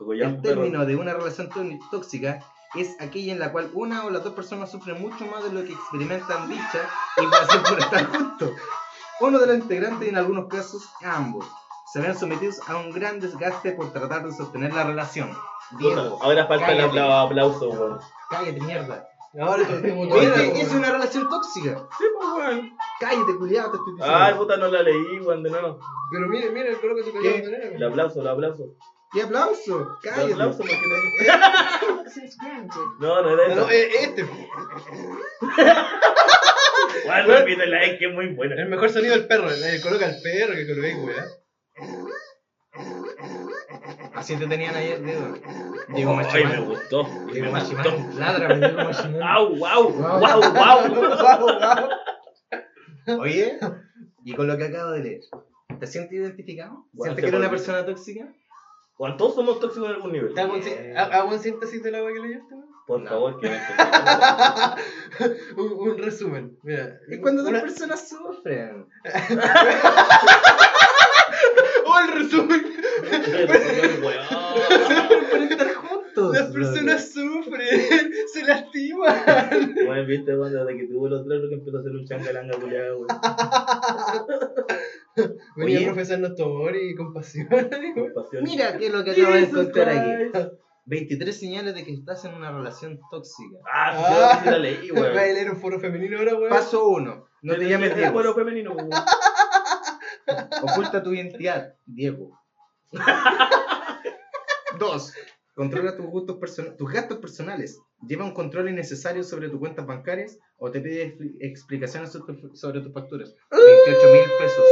[0.00, 2.40] el término de una relación tó- tóxica
[2.74, 5.64] es aquella en la cual una o las dos personas sufren mucho más de lo
[5.66, 8.50] que experimentan dicha y pasión por estar juntos.
[9.20, 11.44] Uno de los integrantes y en algunos casos ambos
[11.92, 15.32] se ven sometidos a un gran desgaste por tratar de sostener la relación.
[15.78, 17.00] Diego, ahora falta el cállate.
[17.00, 17.98] aplauso, weón.
[18.30, 19.08] cállate mierda.
[19.40, 21.86] Ahora te es una relación tóxica.
[21.98, 22.76] Sí, pues, weón.
[23.00, 24.16] Cállate, culiado, te estoy diciendo.
[24.18, 25.78] Ay, puta, no la leí, weón, de nuevo.
[26.10, 27.42] Pero mire, mire, coloca tu ¿Qué?
[27.42, 28.64] callado El aplauso, el aplauso.
[29.12, 29.80] ¡Qué aplauso!
[29.80, 30.32] El ¡Cállate!
[30.32, 30.96] aplauso porque no.
[33.00, 33.60] No, no era eso.
[33.62, 34.24] No, eh, este.
[37.06, 38.54] Weón, repítela, es que es muy buena.
[38.60, 39.50] El mejor sonido del perro.
[39.50, 41.24] eh, Coloca el perro que coloqué, weón.
[44.14, 45.34] Así te tenían ayer, Diego.
[45.94, 46.64] Diego Ay, me Machimán.
[46.66, 47.04] gustó.
[47.04, 47.74] Me Diego gustó.
[47.76, 48.18] Machimán.
[48.18, 49.22] Ladra, Diego Machimán.
[49.22, 49.92] ¡Au, wow!
[49.92, 50.20] Guau.
[50.20, 50.40] ¡Wow,
[53.06, 53.20] wow!
[53.20, 53.58] Oye,
[54.24, 55.20] y con lo que acabo de leer,
[55.80, 56.84] ¿te sientes identificado?
[56.92, 58.26] Bueno, ¿Sientes que eres una persona tóxica?
[58.98, 60.34] Bueno, todos somos tóxicos en algún nivel.
[60.34, 62.66] ¿Te hago un sí- ha- hago un síntesis de la weá que leíste, weón?
[62.86, 63.10] Por No.
[63.10, 63.58] favor, que me
[65.62, 66.58] un, un resumen.
[66.62, 66.98] Mira.
[67.08, 68.86] Es cuando dos una- personas sufren.
[71.86, 72.62] ¡Oh, el resumen!
[75.30, 76.34] Por estar juntos.
[76.36, 77.37] Las personas sufren,
[78.32, 79.74] se lastiman.
[79.86, 82.58] Bueno, viste, bueno, desde que tuvo los tres, lo que empezó a hacer un changalanga
[82.58, 83.08] culiado, güey.
[85.56, 85.86] Venía Oye.
[85.86, 87.48] a profesarnos tu amor y compasión.
[88.42, 90.30] Mira qué es lo que acabo de encontrar aquí.
[90.32, 90.48] Christ.
[90.86, 93.58] 23 señales de que estás en una relación tóxica.
[93.70, 94.32] Ah, sí, Ah.
[94.36, 95.02] yo sí la leí, güey.
[95.14, 96.48] Va a leer un foro femenino ahora, weón.
[96.48, 97.28] Paso 1.
[97.42, 98.12] No te llames Diego.
[98.12, 98.86] Bueno, femenino, güey.
[100.62, 102.40] Oculta tu identidad, Diego.
[104.78, 105.12] 2.
[105.58, 107.80] Controla tus, gustos person- tus gastos personales.
[108.06, 112.54] Lleva un control innecesario sobre tus cuentas bancarias o te pide expli- explicaciones sobre, tu-
[112.54, 113.34] sobre tus facturas.
[113.50, 114.64] 28 mil pesos.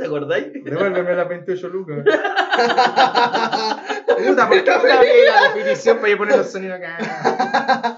[0.00, 0.46] ¿Te acordáis?
[0.64, 1.98] Devuélveme las 28 lucas.
[4.26, 4.70] Puta, ¿por qué
[5.24, 7.95] la definición para yo poner los sonidos acá?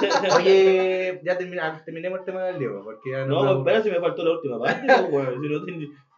[0.36, 2.82] Oye, ya termina- terminemos el tema del Diego.
[2.84, 5.26] Porque ya No, nos- pues espera si me faltó la última parte, no, güey.
[5.26, 5.58] Si no,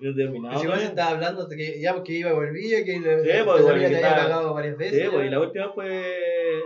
[0.01, 0.61] no he terminado.
[0.61, 3.45] Si vos estabas hablando de que ya porque iba y volvía, que le, Sí, la
[3.45, 5.03] pues, amiga bueno, te que había estaba- pagado varias veces.
[5.03, 6.17] Sí, güey, y la última fue.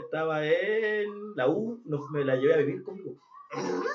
[0.05, 3.16] Estaba en la U, no, me la llevé a vivir conmigo.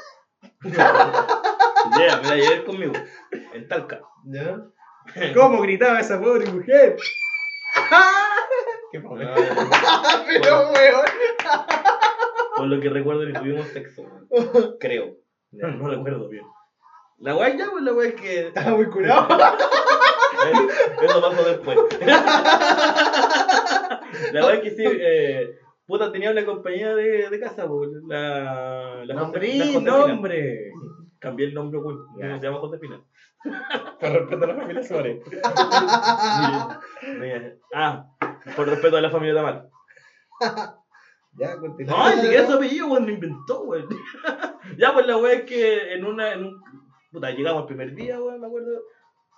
[1.98, 2.94] Ya, me la llevé conmigo,
[3.54, 4.02] en Talca.
[4.26, 4.62] ¿Ya?
[5.34, 6.98] ¿Cómo gritaba esa pobre mujer?
[8.92, 9.28] Qué pobre.
[10.42, 11.06] Pero, weón.
[12.60, 14.04] Por lo que recuerdo ni tuvimos sexo,
[14.80, 15.16] creo.
[15.52, 16.44] No, no recuerdo bien.
[17.18, 18.48] La guay ya, pues la guay es que.
[18.48, 19.28] Estaba muy curado.
[21.02, 21.78] Eso pasó después.
[24.32, 25.50] La verdad es que sí, eh,
[25.86, 30.08] puta, tenía una compañía de, de casa, pues, la, la, Nombre, la Josefina.
[30.08, 30.72] nombre.
[31.20, 31.98] Cambié el nombre, güey.
[32.20, 32.40] Ya.
[32.40, 33.02] Se llama Josefina.
[34.00, 35.22] Por respeto a la familia Suárez.
[37.20, 38.06] Mira, Ah,
[38.56, 39.68] por respeto a la familia Tamar.
[41.34, 41.98] Ya, continúa.
[41.98, 43.84] No, ni siquiera su apellido, güey, me inventó, güey.
[44.78, 46.62] Ya, pues la wea es que en una, en un,
[47.12, 48.82] puta, llegamos el primer día, güey, me acuerdo.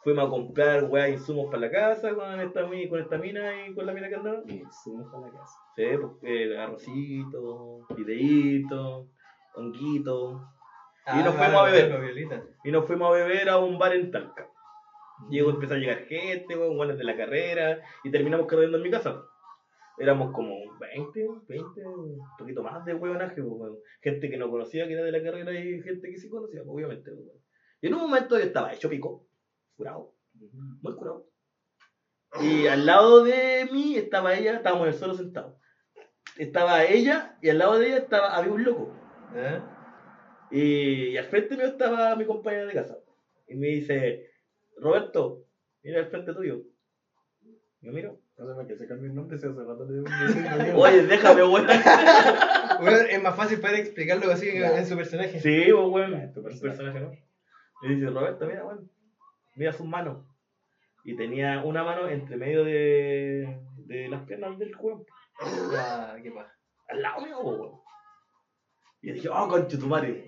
[0.04, 3.86] Fuimos a comprar, weá, insumos para la casa con esta, con esta mina y con
[3.86, 4.42] la mina que andaba.
[4.48, 5.60] Y subimos para la casa.
[5.76, 9.08] Sí, pues, eh, arrocito, fideíto,
[9.54, 10.42] honguito.
[11.08, 12.44] Y nos fuimos a beber.
[12.64, 14.48] Y nos fuimos a beber a un bar en Talca.
[15.30, 18.90] Llegó, empezó a llegar gente, weón, buenos de la carrera, y terminamos corriendo en mi
[18.90, 19.22] casa.
[20.00, 23.72] Éramos como 20, 20, un poquito más de huevonaje, pues.
[24.02, 26.74] Gente que no conocía, que era de la carrera, y gente que sí conocía, pues,
[26.74, 27.12] obviamente.
[27.12, 27.38] pues.
[27.82, 29.28] Y en un momento yo estaba hecho pico,
[29.76, 30.13] curado,
[30.82, 31.28] muy curado.
[32.41, 35.56] Y al lado de mí estaba ella, estábamos en el suelo sentados.
[36.38, 38.94] Estaba ella, y al lado de ella estaba, había un loco.
[39.36, 39.62] ¿Eh?
[40.52, 40.62] Y,
[41.10, 42.98] y al frente mío estaba mi compañera de casa.
[43.48, 44.30] Y me dice,
[44.78, 45.46] Roberto,
[45.84, 46.62] mira al frente tuyo.
[47.82, 48.20] Yo miro.
[48.42, 50.02] No para qué se cambió el nombre si hace rato le
[50.64, 51.68] le- Oye, déjame, weón.
[52.82, 55.40] Weón, es más fácil poder explicarlo así en, en su personaje.
[55.40, 56.34] Sí, weón.
[56.34, 57.12] Tu Un personaje, ¿no?
[57.84, 58.90] Y dice, Roberto, mira, weón.
[59.56, 60.26] Mira sus manos.
[61.04, 65.06] Y tenía una mano entre medio de, de las piernas del juego.
[65.72, 66.52] Ya, qué paja.
[66.90, 67.72] Al lado mío, weón.
[69.04, 70.28] Y dije, oh, concha tu madre.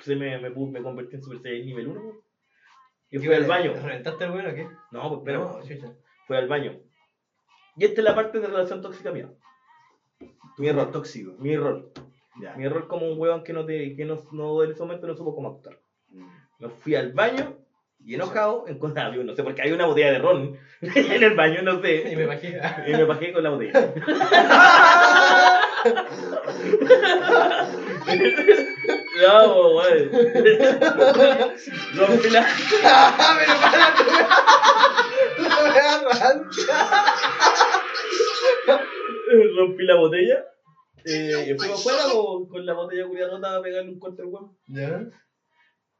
[0.00, 2.16] Se me, me, me convertí en Super Saiyan nivel 1, weón.
[3.10, 3.74] Y fui al baño.
[3.74, 4.66] ¿Reventaste el bueno o qué?
[4.90, 5.38] No, pues espera.
[5.38, 5.94] No.
[6.26, 6.80] Fui al baño.
[7.76, 9.28] Y esta es la parte de relación tóxica mía.
[10.58, 10.92] Mi error.
[10.92, 11.32] tóxico.
[11.38, 11.90] Mi error.
[12.40, 12.54] Ya.
[12.56, 15.14] Mi error como un weón que no te, que no, no en ese momento no
[15.14, 15.78] supo cómo actuar.
[16.58, 17.56] Me fui al baño
[18.04, 21.80] y enojado encontré, no sé, porque había una botella de ron en el baño, no
[21.80, 22.12] sé.
[22.12, 22.60] Y me bajé.
[22.86, 23.72] Y me bajé con la botella.
[29.22, 30.10] no, po, weón.
[31.94, 32.46] Rompí la,
[39.56, 40.44] rompí la botella.
[41.04, 44.30] Eh, y fuimos afuera po, con la botella cuya rota a pegarle un corte al.
[44.68, 45.04] ¿Ya?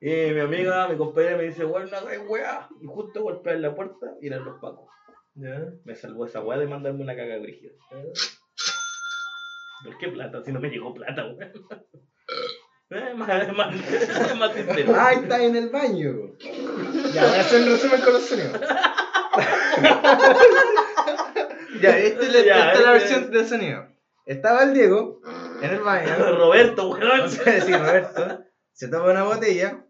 [0.00, 2.68] Y mi amiga, mi compañera me dice, weón, no hagas weá.
[2.80, 4.88] Y justo golpean la puerta y eran los pacos.
[5.34, 5.66] ¿Ya?
[5.84, 7.72] Me salvó esa weá de mandarme una caga brígida.
[9.84, 10.42] ¿Por qué plata?
[10.42, 11.52] Si no me llegó plata, weón.
[12.90, 13.74] Eh, más, más,
[14.36, 14.92] más sincero.
[14.94, 16.36] Ah, está en el baño.
[16.38, 18.60] Ya, voy a hacer un resumen con los sonidos.
[21.80, 23.86] ya, esta es la, Ya, esta es la este- versión del sonido.
[24.26, 25.20] Estaba el Diego
[25.60, 26.14] en el baño.
[26.38, 27.30] Roberto, weón.
[27.30, 28.40] Decir Roberto.
[28.72, 29.84] Se toma una botella.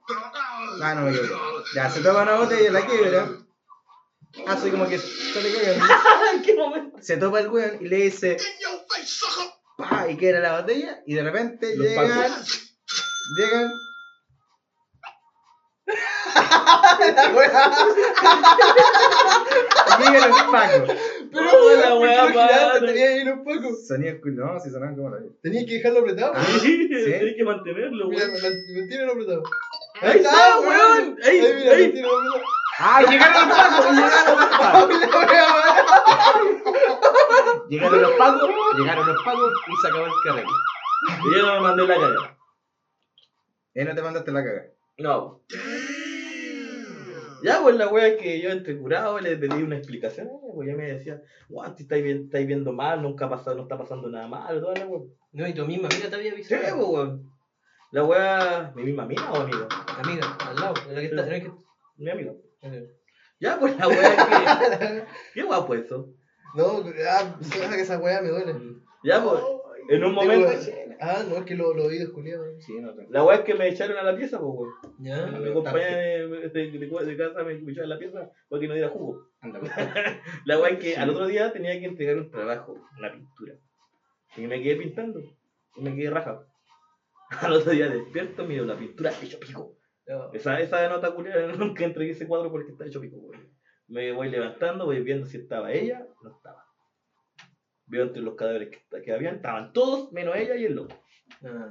[0.82, 1.34] Ah, no me equivoqué.
[1.74, 3.28] Ya, se toma una botella, la quiebra.
[4.46, 4.96] Ah, soy como que.
[4.96, 5.02] ¿En
[6.42, 6.98] qué momento?
[7.00, 9.46] Se topa el weón y le dice, In your face, sucker.
[9.78, 11.00] pa, y quiebra la botella.
[11.06, 12.10] Y de repente Los llegan.
[12.10, 12.76] pacos.
[13.38, 13.72] Llegan.
[20.00, 20.96] Llegan los pacos.
[21.32, 22.86] Pero, Oh, weón, la madre.
[22.86, 23.86] Tenía ahí los pocos.
[23.86, 25.32] Sonido cul- no, si sonaban como la vida.
[25.42, 26.32] Tenías que dejarlo apretado.
[26.34, 26.44] Ah.
[26.60, 26.88] Sí, ¿Sí?
[26.88, 28.32] tienes que mantenerlo, weón.
[28.32, 28.40] man-
[28.76, 29.42] mantiene apretado.
[30.00, 31.16] Ahí está, weón.
[31.24, 32.42] Ahí, Ahí, mira, apretado.
[32.78, 33.86] ¡Ah, llegaron los pacos!
[33.94, 34.90] ¡Llegaron los pacos!
[37.68, 40.48] Llegaron los pacos, llegaron los pacos y se acabó el carrete.
[41.24, 42.36] Y yo no me mandé la caga.
[43.74, 44.62] Y no te mandaste la caga.
[44.98, 45.40] No.
[47.44, 50.78] Ya, pues la wea que yo entre curado le pedí una explicación, eh, pues ella
[50.78, 54.26] me decía, guau, te estáis, estáis viendo mal, nunca ha pasado, no está pasando nada
[54.26, 55.02] mal, toda la wea.
[55.32, 56.76] No, y tu misma amiga te había Sí, avisado.
[56.76, 57.30] pues weón.
[57.90, 59.68] La wea, mi misma mina o amigo,
[60.02, 60.74] Amiga, al lado.
[60.88, 61.22] En la que está.
[61.24, 61.52] En la que...
[61.98, 62.36] mi amigo.
[63.38, 65.04] Ya, pues la wea que,
[65.34, 66.08] qué guapo eso.
[66.54, 67.38] No, ah,
[67.74, 68.54] que esa weá me duele.
[69.02, 69.42] Ya, pues,
[69.90, 70.48] en un momento,
[71.00, 72.46] Ah, no, es que lo, lo oídos culiados.
[72.64, 74.72] Sí, no la wea es que me echaron a la pieza, pues weón.
[75.00, 75.26] Ya.
[75.26, 78.74] Mi compañera de, de, de- de casa me me echó a la pieza porque no
[78.74, 79.28] diera jugo.
[79.40, 79.72] Anda, pues.
[80.44, 83.54] La weá es que al otro día tenía que entregar un trabajo, una pintura.
[84.36, 85.20] Y me quedé pintando.
[85.76, 86.46] Y me quedé rajado.
[87.40, 89.76] Al otro día despierto, miro la pintura hecho pico.
[90.32, 93.48] Esa, esa nota culiada nunca entregué ese cuadro porque está hecho pico, weón.
[93.88, 96.63] Me voy levantando, voy viendo si estaba ella, no estaba.
[97.86, 100.94] Veo entre los cadáveres que, que habían, estaban todos, menos ella y el loco.
[101.44, 101.68] Ah.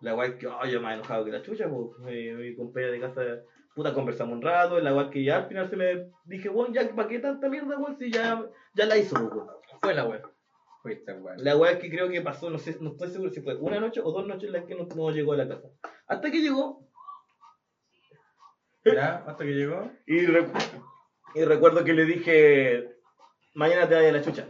[0.00, 3.00] La es que, oh, yo más enojado que la chucha, pues mi, mi compañera de
[3.00, 3.22] casa,
[3.74, 6.88] puta, conversamos un rato, la es que ya al final se me dije, weón, ya,
[6.94, 7.96] ¿para qué tanta mierda, weón?
[7.98, 8.44] Si ya,
[8.74, 9.48] ya la hizo, weón.
[9.80, 10.22] Fue la weón.
[11.38, 14.00] La weá que creo que pasó, no sé, no estoy seguro si fue una noche
[14.04, 15.68] o dos noches en las que no, no llegó a la casa.
[16.06, 16.86] Hasta que llegó,
[18.84, 19.90] Ya, hasta que llegó.
[20.06, 20.84] y, recu-
[21.34, 22.88] y recuerdo que le dije,
[23.54, 24.46] mañana te vayas a la chucha,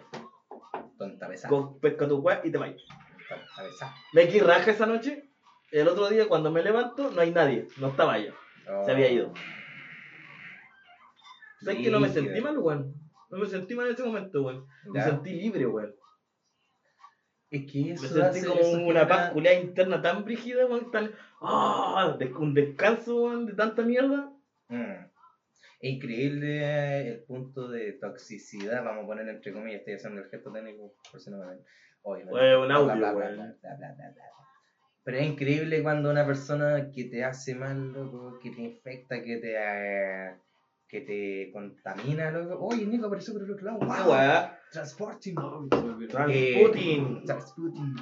[0.98, 1.48] Tonta pesada.
[1.50, 2.80] con, pesca tu weá y te vayas.
[3.28, 3.94] Tonta pesada.
[4.12, 5.30] Me raja esa noche,
[5.70, 8.34] el otro día cuando me levanto no hay nadie, no estaba ella,
[8.84, 9.32] se había ido.
[11.60, 12.94] ¿Sabes que no me sentí mal, weón?
[13.30, 14.66] No me sentí mal en ese momento, weón.
[14.86, 15.94] Me sentí libre, weón.
[17.50, 21.12] Es que Me eso sentí hace- como una paz culiada interna tan brígida, weón, tan...
[21.40, 22.14] ¡Ah!
[22.18, 24.30] des- un descanso, weón, de tanta mierda.
[24.68, 25.05] Mm.
[25.80, 30.50] Es increíble el punto de toxicidad, vamos a poner entre comillas, estoy haciendo el gesto
[30.52, 31.64] técnico por si no me ven.
[32.02, 32.56] Obviamente.
[32.56, 33.54] Un audio.
[35.04, 39.36] Pero es increíble cuando una persona que te hace mal, loco, que te infecta, que
[39.36, 40.34] te, eh,
[40.88, 42.58] que te contamina, loco.
[42.66, 43.78] Oye, Nico apareció por el otro lado.
[43.82, 44.12] Esa ¡Wow!
[44.12, 44.60] weá.
[44.72, 45.34] Transporting.
[46.08, 47.24] Transputin.
[47.24, 47.96] Transputin.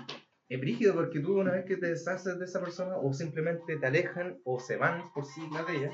[0.48, 3.86] Es brígido porque tú una vez que te deshaces de esa persona o simplemente te
[3.86, 5.90] alejan o se van por siglas de ella,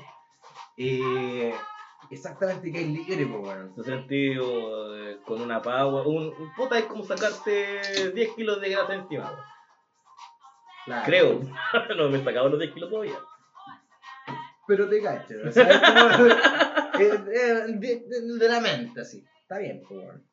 [0.77, 1.53] eh,
[2.09, 3.73] exactamente que hay libre, pues, weón.
[3.75, 6.05] Me sentí eh, con una pagua.
[6.07, 11.03] Un, un- puta, es como sacarte 10 kilos de grasa encima, weón.
[11.05, 11.39] Creo.
[11.97, 13.17] no me he sacado los 10 kilos todavía.
[14.67, 15.35] pero te cacho.
[15.47, 16.25] O sea, es como.
[16.99, 19.23] eh, eh, de, de- de la mente, así.
[19.43, 20.30] Está bien, pues, weón.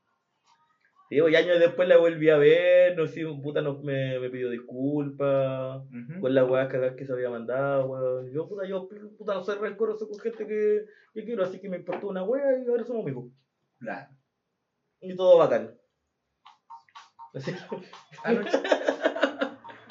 [1.09, 4.51] Sí, y años después la volví a ver, no sé, puta no, me, me pidió
[4.51, 5.83] disculpas.
[6.21, 8.31] Con las weas que se había mandado, weón.
[8.31, 11.79] Yo, puta, yo, puta, no soy rencoroso con gente que, que quiero, así que me
[11.79, 13.33] importó una wea y ahora somos amigos.
[13.79, 14.11] Claro.
[15.01, 15.75] Y todo bacán.
[17.35, 17.55] Así.
[18.25, 18.59] Anoche.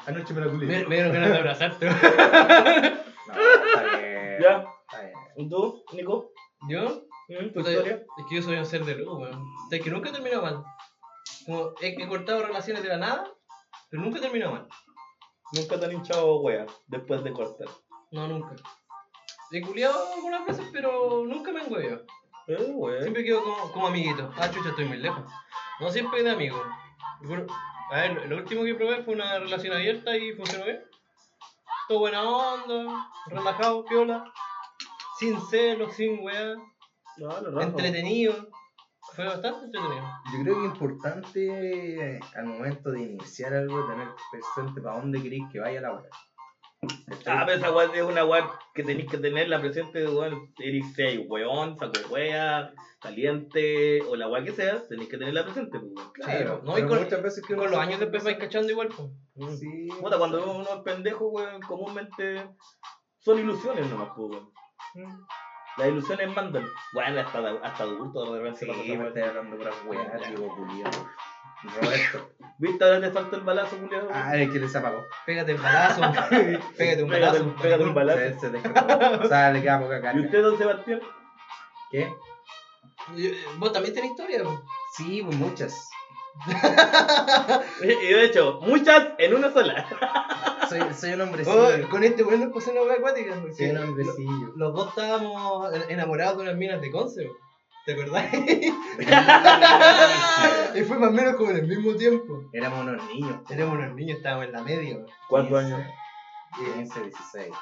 [0.05, 0.65] Anoche me la culé.
[0.67, 1.87] Me, me dieron ganas de abrazarte.
[3.27, 3.33] No,
[3.65, 4.37] está bien.
[4.41, 4.65] ¿Ya?
[4.89, 5.17] Está bien.
[5.35, 6.31] ¿Y tú, Nico?
[6.69, 7.07] ¿Yo?
[7.27, 7.51] ¿Mm?
[7.51, 8.05] ¿Tu historia?
[8.17, 9.35] Es que yo soy un ser de luz, weón.
[9.35, 10.63] O sea, que nunca he terminado mal.
[11.47, 13.23] Como he, he cortado relaciones de la nada,
[13.89, 14.67] pero nunca he terminado mal.
[15.53, 17.69] Nunca te han hinchado wea después de cortar.
[18.11, 18.53] No, nunca.
[19.51, 22.05] He culiado algunas veces, pero nunca me engueyo.
[22.47, 23.01] Eh, wea.
[23.01, 24.29] Siempre quedo como, como amiguito.
[24.35, 25.23] Ah, chucha, estoy muy lejos.
[25.79, 26.61] No siempre de amigo.
[27.91, 30.83] A ver, lo último que probé fue una relación abierta y funcionó bien.
[31.87, 34.25] Todo buena onda, relajado, piola.
[35.17, 36.55] Sin celos, sin weá.
[37.15, 37.61] No, no, no.
[37.61, 38.49] Entretenido.
[39.17, 40.05] Fue bastante entretenido.
[40.31, 45.19] Yo creo que es importante eh, al momento de iniciar algo tener presente para dónde
[45.23, 46.09] queréis que vaya la hora.
[47.25, 50.53] Ah, pero esa weá es una weá que tenéis que tenerla presente, weón.
[50.59, 55.79] Eric sea weón, saco wea, caliente, o la weá que sea, tenéis que tenerla presente,
[55.79, 56.07] pues.
[56.13, 58.89] Claro, no, y con- muchas veces que uno Con los años después vais cachando igual,
[58.95, 59.59] pues.
[59.59, 59.87] Sí.
[59.99, 62.47] Puta, cuando uno es pendejo, weón, comúnmente
[63.17, 64.29] son ilusiones nomás, pues,
[64.93, 65.25] weón.
[65.77, 65.79] Mm.
[65.79, 66.65] Las ilusiones mandan.
[66.93, 69.07] Bueno, hasta, hasta adulto de repente Sí, me weá.
[69.07, 71.07] estoy hablando puras weas, digo, culiado.
[71.81, 72.29] Roberto.
[72.59, 72.83] ¿Viste?
[72.85, 74.09] Ahora te falta el balazo, culiado.
[74.13, 75.03] Ah, es que les apagó.
[75.25, 76.01] Pégate un balazo.
[76.77, 77.55] Pégate un Pégate- balazo.
[77.61, 78.19] pégate un balazo.
[78.19, 79.25] Se, se descargó.
[79.25, 80.21] O sea, le queda poca ¿Y carga.
[80.21, 80.99] usted, don Sebastián?
[81.91, 82.13] ¿Qué?
[83.15, 84.43] Y- Vos también tenés historia.
[84.95, 85.89] Sí, pues muchas.
[87.81, 89.85] Y de hecho, muchas en una sola.
[90.69, 91.85] Soy, soy un hombrecillo.
[91.85, 93.35] Oh, con este weón nos pasó una wea acuática.
[93.55, 94.53] Soy un lo- hombrecillo.
[94.55, 97.29] Los dos estábamos enamorados de unas minas de Conce.
[97.85, 98.25] ¿Te acordás?
[100.75, 102.43] y fue más o menos como en el mismo tiempo.
[102.51, 103.39] Éramos unos niños.
[103.49, 104.97] Éramos unos niños, estábamos en la media.
[105.29, 105.87] ¿Cuántos 15, años?
[106.75, 107.53] 15, 16.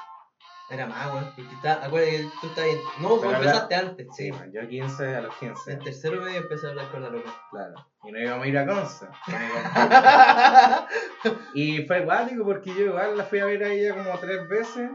[0.68, 1.32] Era más, weón.
[1.36, 2.78] Porque está, acuérdate que tú estás en...
[3.00, 4.06] No, vos empezaste antes.
[4.16, 5.72] Sí, man, yo 15 a los 15.
[5.72, 7.30] En tercero medio empecé a hablar con la loca.
[7.50, 7.74] Claro.
[8.04, 9.06] Y no íbamos a ir a Conce.
[11.54, 14.90] Y fue guático porque yo igual la fui a ver a ella como tres veces.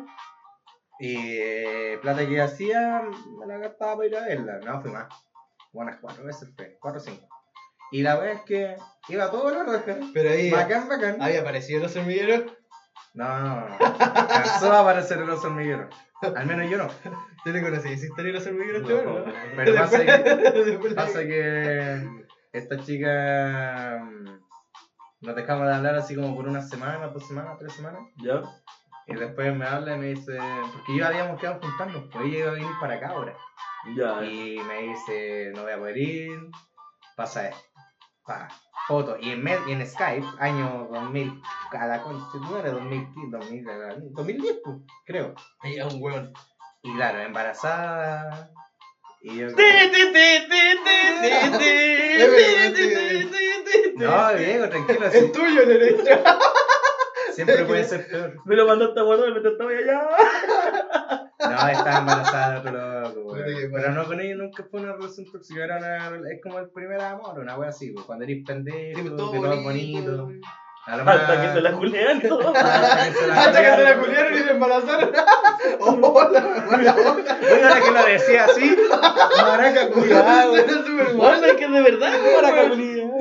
[0.99, 3.03] Y eh, plata que hacía,
[3.39, 4.59] me la gastaba para ir a verla.
[4.59, 5.07] No, fui más.
[5.73, 7.27] Buenas cuatro veces fue, cuatro o cinco.
[7.91, 8.75] Y la vez que
[9.09, 9.97] iba todo la raja.
[10.13, 11.21] Pero ahí Bacán, bacán.
[11.21, 12.51] había aparecido los hormigueros.
[13.13, 15.89] No, alcanzó a aparecer el oso hormiguero.
[16.35, 16.87] Al menos yo no.
[17.45, 19.25] Yo le conocí esa historia de los hormigueros, No, este ¿no?
[19.55, 24.01] pero pasa que- Pasa que esta chica
[25.21, 28.01] nos dejamos de hablar así como por una semana, dos semanas, tres semanas.
[28.17, 28.41] ¿Ya?
[29.07, 30.37] Y después me habla y me dice,
[30.71, 33.35] porque yo habíamos quedado juntarnos, pues ella iba a venir para acá ahora.
[33.95, 34.23] Ya.
[34.23, 36.39] Y me dice, no voy a poder ir,
[37.17, 37.61] pasa esto
[38.87, 39.17] foto.
[39.19, 41.41] Y en, y en Skype, año 2000,
[41.71, 44.55] a la constitución 2015, 2000, 2010,
[45.05, 45.35] creo.
[45.63, 46.33] Y un weón.
[46.83, 48.51] Y claro, embarazada.
[49.21, 49.47] Y yo.
[53.95, 55.05] no, Diego, tranquilo.
[55.05, 55.31] Es sí.
[55.31, 56.03] tuyo, derecho.
[57.33, 58.41] Siempre puede ser peor.
[58.45, 60.09] Me lo mandaste a guardar mientras estaba allá.
[61.63, 63.45] No, estaba embarazada, pero loco, weón.
[63.71, 66.99] Pero no con ella nunca fue una relación tóxica, era una, es como el primer
[67.01, 69.63] amor, una wea así, pues, cuando eres pendejo, Sí, que pues, todo, bonito.
[69.63, 70.29] bonito.
[70.87, 72.21] A lo Hasta más- que se la julean.
[72.27, 72.39] ¿no?
[72.39, 73.99] Hasta que se la Hasta que se la culiaron.
[74.03, 75.11] culiaron y se embarazaron.
[75.79, 77.37] Oh, la buena onda.
[77.39, 78.75] Oye, ahora que lo decía así,
[79.39, 82.13] maraca súper Bueno, es que de verdad,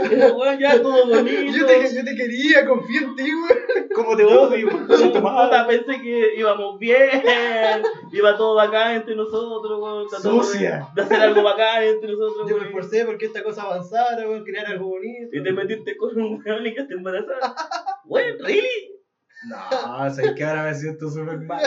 [0.00, 0.36] weón.
[0.40, 1.52] Weón, ya todo bonito.
[1.52, 3.88] Yo te, yo te quería, confié en ti, güey.
[3.94, 7.22] Como te odio, puta, pensé que íbamos bien,
[8.12, 10.88] iba todo bacán entre nosotros, weón, de- Sucia.
[10.94, 12.66] de hacer algo bacán entre nosotros, Yo me weón.
[12.66, 15.36] esforcé porque esta cosa avanzara, güey, crear algo bonito.
[15.36, 17.54] Y te metiste con un weón y que te embarazada.
[18.04, 18.99] Weón, ¿really?
[19.48, 21.62] No, sé que ahora me siento súper mal.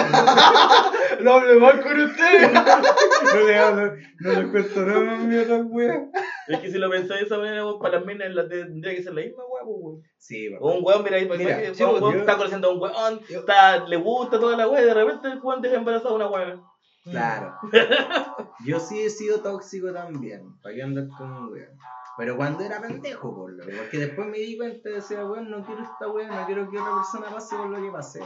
[1.21, 2.51] No hable mal con usted.
[2.53, 6.11] No le hablo, no le cuento nada más mierda, weón.
[6.47, 9.03] Es que si lo pensáis de esa manera, para las minas la de- tendría que
[9.03, 10.01] ser la misma, weón, pues, weón.
[10.17, 12.73] Sí, O un weón, mira ahí, para Mira, que un weón yo- está conociendo a
[12.73, 16.11] un weón, está, le gusta toda la weón, y de repente el weón deja embarazada
[16.11, 16.61] a una weón.
[17.09, 17.53] Claro.
[18.65, 20.41] Yo sí he sido tóxico también.
[20.61, 21.67] ¿Para qué andar con un weón?
[22.15, 25.63] Pero cuando era pendejo, por lo Porque después me di cuenta y decía, weón, no
[25.63, 28.23] quiero esta weón, no quiero que otra persona pase por lo que pasé.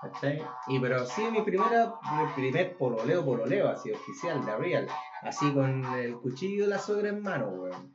[0.00, 0.42] ¿Cachai?
[0.68, 4.88] Y pero sí, mi primera, mi primer pololeo, pololeo, así oficial, de real.
[5.22, 7.92] Así con el cuchillo de la suegra en mano, weón.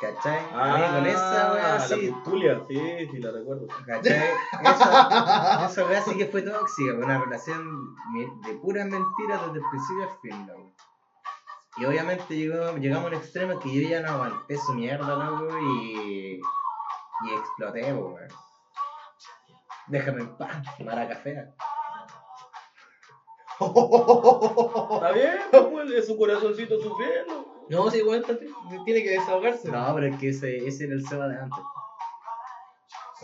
[0.00, 0.40] ¿Cachai?
[0.52, 2.10] A mí con esa weá Ah, así.
[2.10, 3.66] La sí, sí, la recuerdo.
[3.86, 4.30] ¿Cachai?
[4.62, 7.94] Esa, esa weá sí que fue tóxica, una relación
[8.44, 10.72] de puras mentiras desde el principio al fin, loco.
[11.78, 16.40] Y obviamente llegó, llegamos al extremo que yo ya no aguanté su mierda, loco, y.
[17.24, 18.28] y exploté, weón.
[19.88, 21.48] Déjame en paz, maraca fea.
[23.60, 25.38] Está bien,
[25.72, 27.64] pues, es su corazoncito sufriendo.
[27.68, 28.48] No, sí, triste,
[28.84, 29.70] tiene que desahogarse.
[29.70, 31.58] No, pero es que ese, ese era el Seba de antes.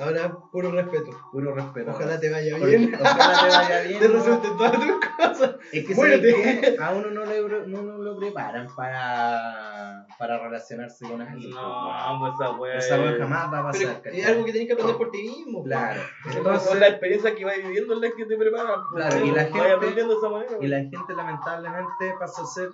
[0.00, 1.10] Ahora, puro respeto.
[1.32, 1.90] Puro respeto.
[1.90, 2.94] Ojalá te vaya Porque- bien.
[2.94, 3.98] Ojalá te vaya bien.
[4.00, 4.14] Te ¿no?
[4.14, 5.54] resulten todas tus cosas.
[5.72, 11.50] Es que a uno no, le, no, no lo preparan para, para relacionarse con alguien.
[11.50, 12.76] No, pues esa wea.
[12.78, 14.02] Esa es- jamás va a Pero pasar.
[14.14, 15.64] es algo que tenés que aprender por ti mismo.
[15.64, 16.00] Claro.
[16.34, 18.80] Entonces, la experiencia que vas viviendo en la que te preparan.
[18.92, 20.52] pues, Claro, y la gente- aprendiendo de esa manera.
[20.60, 22.70] y la gente lamentablemente pasa a ser,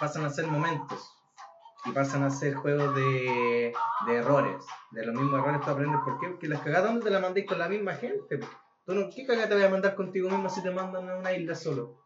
[0.00, 1.10] pasan a ser momentos.
[1.86, 3.72] Y pasan a ser juegos de,
[4.06, 4.64] de errores.
[4.90, 6.00] De los mismos errores tú aprendes.
[6.04, 6.28] ¿Por qué?
[6.28, 8.40] Porque las cagadas, ¿dónde te las mandáis con la misma gente?
[8.86, 11.32] ¿Tú no, ¿Qué cagada te voy a mandar contigo mismo si te mandan a una
[11.32, 12.03] isla solo?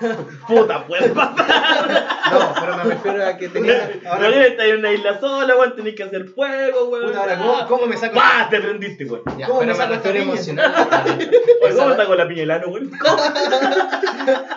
[0.48, 2.06] Puta, puede pasar.
[2.30, 3.90] No, pero me refiero a que tenías...
[4.06, 7.06] Ahora que estás en una isla sola, weón, tenés que hacer fuego, weón.
[7.06, 8.14] Puta, ahora, ¿cómo, ¿cómo me saco?
[8.14, 8.46] ¡Pah!
[8.48, 9.22] Te prendiste, weón.
[9.36, 10.34] Ya, ¿Cómo pero me saco esta refiero piña?
[10.34, 11.18] emocional.
[11.64, 12.90] Oye, ¿Cómo está con la piñelano, weón?
[12.90, 13.16] No,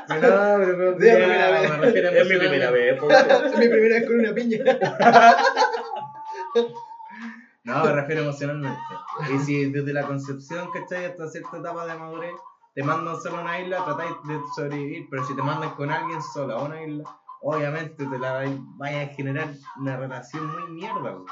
[0.07, 1.69] pero, pero, De la ya, primera vez.
[1.71, 2.49] me refiero Es mi emocional.
[2.49, 3.45] primera vez, po, weón.
[3.45, 4.57] Es mi primera vez con una piña.
[7.63, 8.79] No, me refiero emocionalmente.
[9.35, 11.05] Y si desde la concepción, ¿cachai?
[11.05, 12.31] Hasta cierta etapa de madurez,
[12.73, 16.21] te mandan solo a una isla, tratáis de sobrevivir, pero si te mandan con alguien
[16.21, 17.03] solo a una isla,
[17.41, 19.49] obviamente te la vais- vaya a generar
[19.79, 21.25] una relación muy mierda, güey.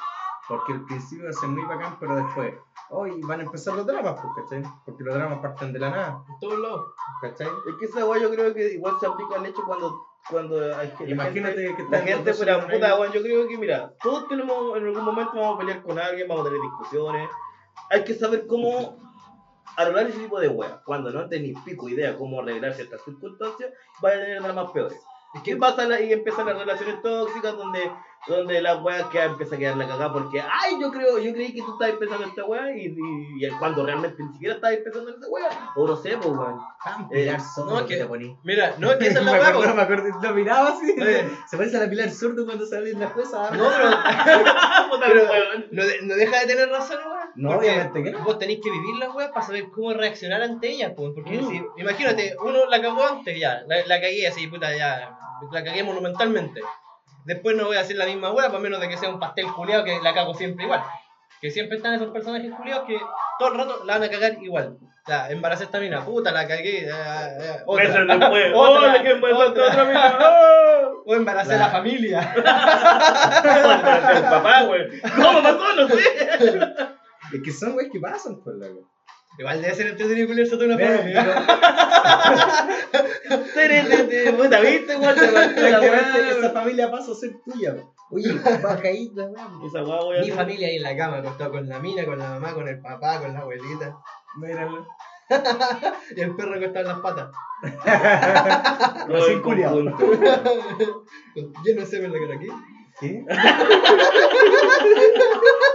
[0.47, 2.53] Porque el principio va a ser muy bacán, pero después,
[2.89, 4.63] hoy van a empezar los dramas, pues, ¿cachai?
[4.83, 6.81] Porque los dramas parten de la nada, En todos lados.
[7.21, 7.47] ¿cachai?
[7.67, 9.95] Es que esa weá yo creo que igual se aplica al hecho cuando,
[10.27, 10.57] cuando
[11.05, 13.11] Imagínate gente- que La gente fuera puta, weón.
[13.13, 16.47] Yo creo que, mira, todos tenemos, en algún momento vamos a pelear con alguien, vamos
[16.47, 17.29] a tener discusiones.
[17.91, 18.97] Hay que saber cómo
[19.77, 20.73] arreglar ese tipo de weas.
[20.85, 23.71] Cuando no tenéis pico idea cómo arreglar ciertas circunstancias,
[24.03, 24.97] va a tener dramas peores.
[25.35, 25.99] Es ¿Qué pasa?
[26.01, 27.91] Y empiezan las relaciones tóxicas donde,
[28.27, 31.53] donde la wea que empieza a quedar la cagada porque, ay, yo creo, yo creí
[31.53, 34.77] que tú estabas pensando en esta wea y, y, y cuando realmente ni siquiera estabas
[34.77, 35.71] pensando en esa wea.
[35.75, 36.59] O no sé, pues weón.
[36.83, 38.37] Tan Eh, no, que que- te.
[38.43, 39.59] Mira, no es que esa es la weá, po.
[39.75, 40.95] me acuerdo, lo miraba así.
[40.99, 41.29] Eh.
[41.47, 43.51] Se parece a la Pilar Sordo cuando sale en la jueza.
[43.51, 43.89] No, pero
[45.07, 45.65] Pero- weón.
[45.71, 47.18] no, no deja de tener razón, weón.
[47.35, 48.19] No, Porque obviamente que no.
[48.23, 51.11] Vos tenéis que vivir la weá para saber cómo reaccionar ante ella, pues.
[51.15, 51.49] Porque Mm.
[51.49, 55.17] si, imagínate, uno la cagó antes, ya, la, la cagué así, puta, ya,
[55.51, 56.61] la cagué monumentalmente.
[57.25, 59.47] Después no voy a hacer la misma weá, por menos de que sea un pastel
[59.53, 60.81] culiado que la cago siempre igual.
[61.41, 62.97] Que siempre están esos personajes culiados que
[63.37, 64.77] todo el rato la van a cagar igual.
[64.81, 66.85] O sea, embaracé esta mina, puta, la cagué.
[66.85, 67.85] eh, eh, otra.
[68.03, 69.67] Otra, ¡Hola, que empezaste otra.
[69.67, 70.17] otra mina!
[70.21, 71.03] ¡Oh!
[71.05, 72.33] O embaracé La- la familia.
[72.35, 74.99] el papá, güey.
[75.15, 75.75] ¿Cómo pasó?
[75.75, 76.69] No sé.
[77.33, 78.89] Es que son weas que pasan, pues, loco.
[79.37, 81.45] Igual debe ser entretenido culiarse toda una familia.
[84.35, 84.97] Puta, ¿viste,
[85.71, 86.29] la weá.
[86.31, 87.75] esa familia pasa a ser tuya.
[87.75, 87.93] po.
[88.11, 89.65] Oye, bajadita, weón.
[89.65, 90.21] Esa güey.
[90.21, 92.81] Mi familia ahí en la cama, acostado con la mina, con la mamá, con el
[92.81, 93.95] papá, con la abuelita.
[94.37, 94.87] Míralo.
[96.15, 97.29] Y el perro acostado en las patas.
[99.07, 99.75] Recién culiao.
[101.63, 102.47] Lleno de semen la cara aquí.
[102.99, 103.25] ¿Qué?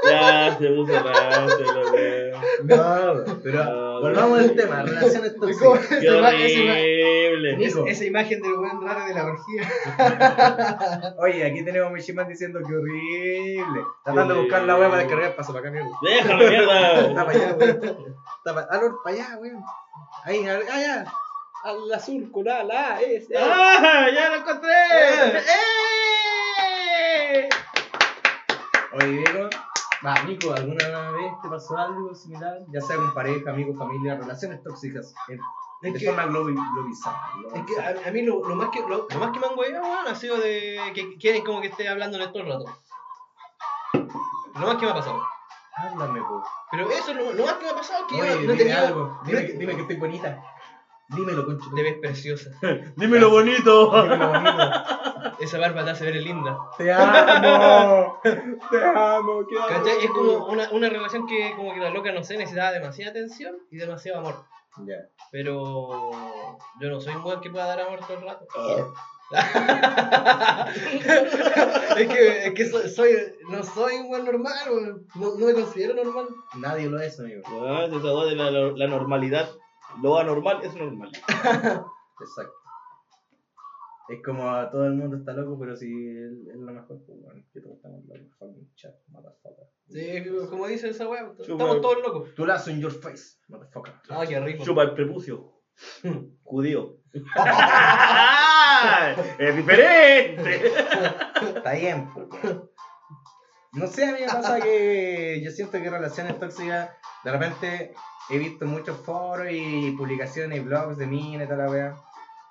[0.06, 2.40] Ya, se puso rato, la weá.
[2.64, 5.86] No, pero No, volvamos al tema, relaciones tóxicas.
[5.88, 6.28] Qué esa ima-
[6.72, 7.64] horrible.
[7.66, 11.14] Esa- esa imagen del buen raro de la orgía.
[11.18, 13.82] Oye, aquí tenemos a Mishiman diciendo que horrible.
[14.04, 15.90] Tratando de buscar la wea para descargar, paso para acá, mierda.
[16.02, 17.00] Déjame, mierda.
[17.08, 17.80] Está para allá, weón.
[18.38, 19.62] Está para Alor, para allá, weón.
[20.24, 21.04] Ahí, al- allá.
[21.64, 23.30] Al azul, con A, la A, es.
[23.30, 23.34] eh.
[23.38, 24.06] ¡Ah!
[24.14, 24.70] ¡Ya lo encontré!
[24.70, 25.40] ¡Eh!
[28.92, 29.48] Oye, Diego,
[30.06, 32.58] va, Nico, ¿alguna vez te pasó algo similar?
[32.72, 35.12] Ya sea con pareja, amigos, familia, relaciones tóxicas,
[35.82, 37.20] Es de que- forma globalizada.
[37.54, 39.58] Es que a, a mí lo, lo más que lo, lo más que me han
[39.58, 42.64] hueveado, weón, ha sido de que quieren como que esté hablando en todo el rato.
[44.54, 45.22] Lo más que me ha pasado.
[45.76, 46.42] Háblame, po.
[46.70, 48.40] Pero eso es lo, lo más que me ha pasado que Oye, yo no, no
[48.42, 48.78] dime tenido.
[48.86, 49.20] algo.
[49.24, 50.40] Dime, que, dime que estoy bonita.
[51.08, 51.70] Dímelo, concho.
[51.74, 52.50] Te ves preciosa.
[52.96, 54.02] Dímelo bonito.
[54.02, 54.60] Dímelo bonito.
[55.40, 56.56] Esa barba te hace ver linda.
[56.78, 58.18] Te amo.
[58.22, 59.46] Te amo.
[59.46, 59.54] ¿Qué.
[60.04, 63.54] Es como una, una relación que como que la loca, no sé, necesitaba demasiada atención
[63.70, 64.44] y demasiado amor.
[64.86, 64.96] Ya.
[65.30, 66.10] Pero
[66.80, 68.46] yo no soy un weón que pueda dar amor todo el rato.
[71.96, 75.02] es que, es que soy, soy- no soy un weón normal.
[75.14, 76.26] No, no me considero normal.
[76.56, 77.42] Nadie lo es, amigo.
[77.46, 79.48] Ah, esa weá de la, la normalidad.
[80.02, 81.10] Lo anormal es normal.
[82.20, 82.52] Exacto.
[84.08, 87.42] Es como todo el mundo está loco, pero si él es lo mejor, pues bueno,
[87.52, 88.26] que todos estamos locos.
[88.38, 89.66] Fucking chat, motherfucker.
[89.88, 91.52] Sí, como dice esa weá, Chupa.
[91.52, 92.34] estamos todos locos.
[92.34, 93.94] Tu lazo in your face, motherfucker.
[94.10, 94.62] Ah, qué rico.
[94.62, 95.52] Chupa el prepucio.
[96.42, 96.98] Judío.
[99.38, 100.66] es diferente.
[101.56, 102.28] Está bien, pues.
[103.72, 106.90] No sé, a mí me pasa que yo siento que relaciones tóxicas,
[107.24, 107.94] de repente
[108.30, 111.94] he visto muchos foros y publicaciones y blogs de minas y toda la weá.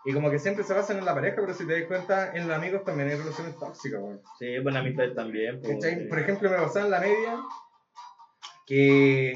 [0.06, 2.48] Y como que siempre se basan en la pareja, pero si te das cuenta, en
[2.48, 4.22] los amigos también hay relaciones tóxicas, weón.
[4.38, 5.62] Sí, buena amistad también.
[5.62, 5.76] pues.
[5.76, 6.08] ¿Cachai?
[6.10, 7.40] Por ejemplo, me pasaba en la media
[8.66, 9.34] que,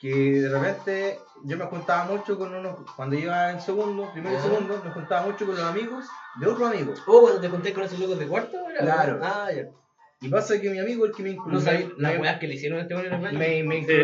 [0.00, 4.40] que de repente yo me juntaba mucho con unos, cuando iba en segundo, primero y
[4.42, 6.06] segundo, me juntaba mucho con los amigos
[6.40, 6.92] de otro amigo.
[7.06, 8.80] Oh, cuando te conté con esos locos de cuarto, ¿era?
[8.80, 9.20] Claro.
[9.22, 9.64] Ah, ya.
[10.20, 12.54] Y pasa que mi amigo, el que me incluyó, No sabía las weas que le
[12.54, 13.38] hicieron a este weón en el baño.
[13.38, 14.02] me, me incluyó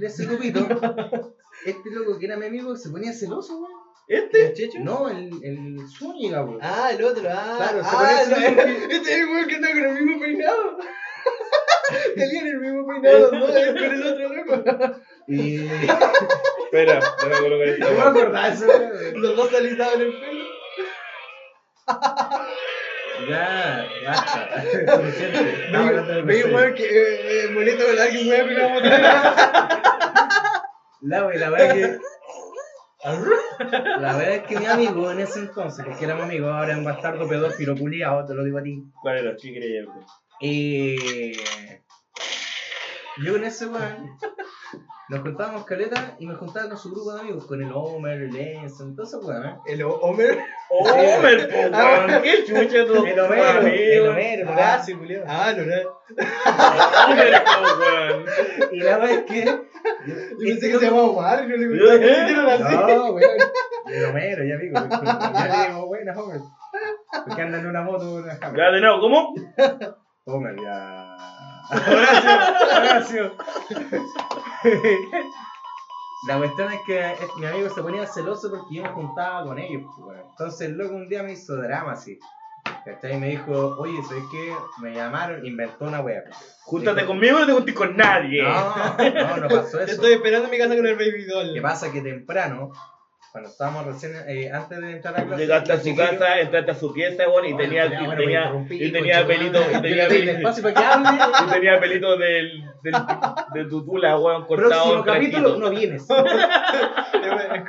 [0.00, 1.34] el, ese grupito.
[1.64, 3.72] Este loco que era mi amigo se ponía celoso, weón.
[4.08, 4.46] ¿Este?
[4.46, 4.78] ¿El Checho?
[4.80, 6.58] No, el, el Zúñiga, weón.
[6.62, 7.54] Ah, el otro, ah.
[7.58, 10.20] Claro, se ah, parece no, mucho Este es el weón que anda con el mismo
[10.20, 10.78] peinado.
[12.16, 13.40] Tenían el mismo peinado él
[13.78, 14.96] con el otro loco.
[15.28, 15.66] Y.
[16.64, 18.08] Espera, No me weá.
[18.08, 19.20] acordaba de eso, weón.
[19.22, 20.44] Los dos alisados en el pelo.
[23.28, 24.62] Ya, basta.
[24.96, 25.64] Suficiente.
[25.66, 26.56] Estamos hablando de Veis, cosas.
[26.56, 27.50] weón, que eh, eh,
[31.00, 31.98] La wea que.
[33.02, 36.84] La verdad es que mi amigo en ese entonces, porque éramos amigos, ahora es un
[36.84, 38.82] bastardo pedófilo culiado, te lo digo a ti.
[39.00, 39.36] ¿Cuál era?
[39.36, 39.86] ¿Qué creía?
[40.40, 41.32] Y.
[43.24, 44.18] Yo con ese weón
[45.08, 48.36] nos juntábamos caleta y me juntaba con su grupo de amigos, con el Homer, el
[48.36, 49.54] Enzo, todos esos weones.
[49.66, 50.38] El Homer.
[50.68, 52.22] ¡Homer, po, weón!
[52.22, 55.24] ¡Qué chucha tu El Homero, el Homero, el Horacio, culiao.
[55.26, 55.74] Ah, no, no.
[57.08, 58.24] ¡Homer, po, weón!
[58.72, 59.44] Y la verdad es que.
[59.44, 61.66] Yo pensé que se llamaba Omar, no le.
[61.66, 63.30] No, weón.
[63.88, 64.74] El Homero, ya amigo.
[65.34, 66.40] Ya le digo, buena, Homer.
[67.26, 68.70] Porque andan en una moto, una Ya, cámara.
[68.70, 69.34] de nuevo, ¿cómo?
[70.26, 71.16] Homer, ya.
[71.72, 72.30] Horacio,
[72.76, 73.36] Horacio.
[76.26, 79.58] La cuestión es que es- mi amigo se ponía celoso porque yo me juntaba con
[79.58, 80.18] ellos, pues.
[80.30, 82.18] Entonces el loco un día me hizo drama así.
[82.84, 83.14] ¿Cachai?
[83.14, 84.54] Y me dijo, oye, ¿sabes qué?
[84.82, 86.22] Me llamaron, inventó una wea.
[86.64, 88.42] Júntate conmigo y no te juntes con nadie.
[88.42, 89.92] No, no, no pasó Te eso.
[89.92, 91.54] estoy esperando en mi casa con el baby doll.
[91.54, 91.90] ¿Qué pasa?
[91.90, 92.70] Que temprano,
[93.32, 96.74] cuando estábamos recién, eh, antes de entrar a clase, Llegaste a su casa, entraste a
[96.74, 98.52] su pieza, weón, y Ay, tenía, y bueno, tenía,
[98.92, 100.52] tenía pelito, y tenía pelito,
[101.52, 102.94] tenía pelito del, del,
[103.54, 106.08] de tu tula, weón, cortado Próximo capítulo, no vienes.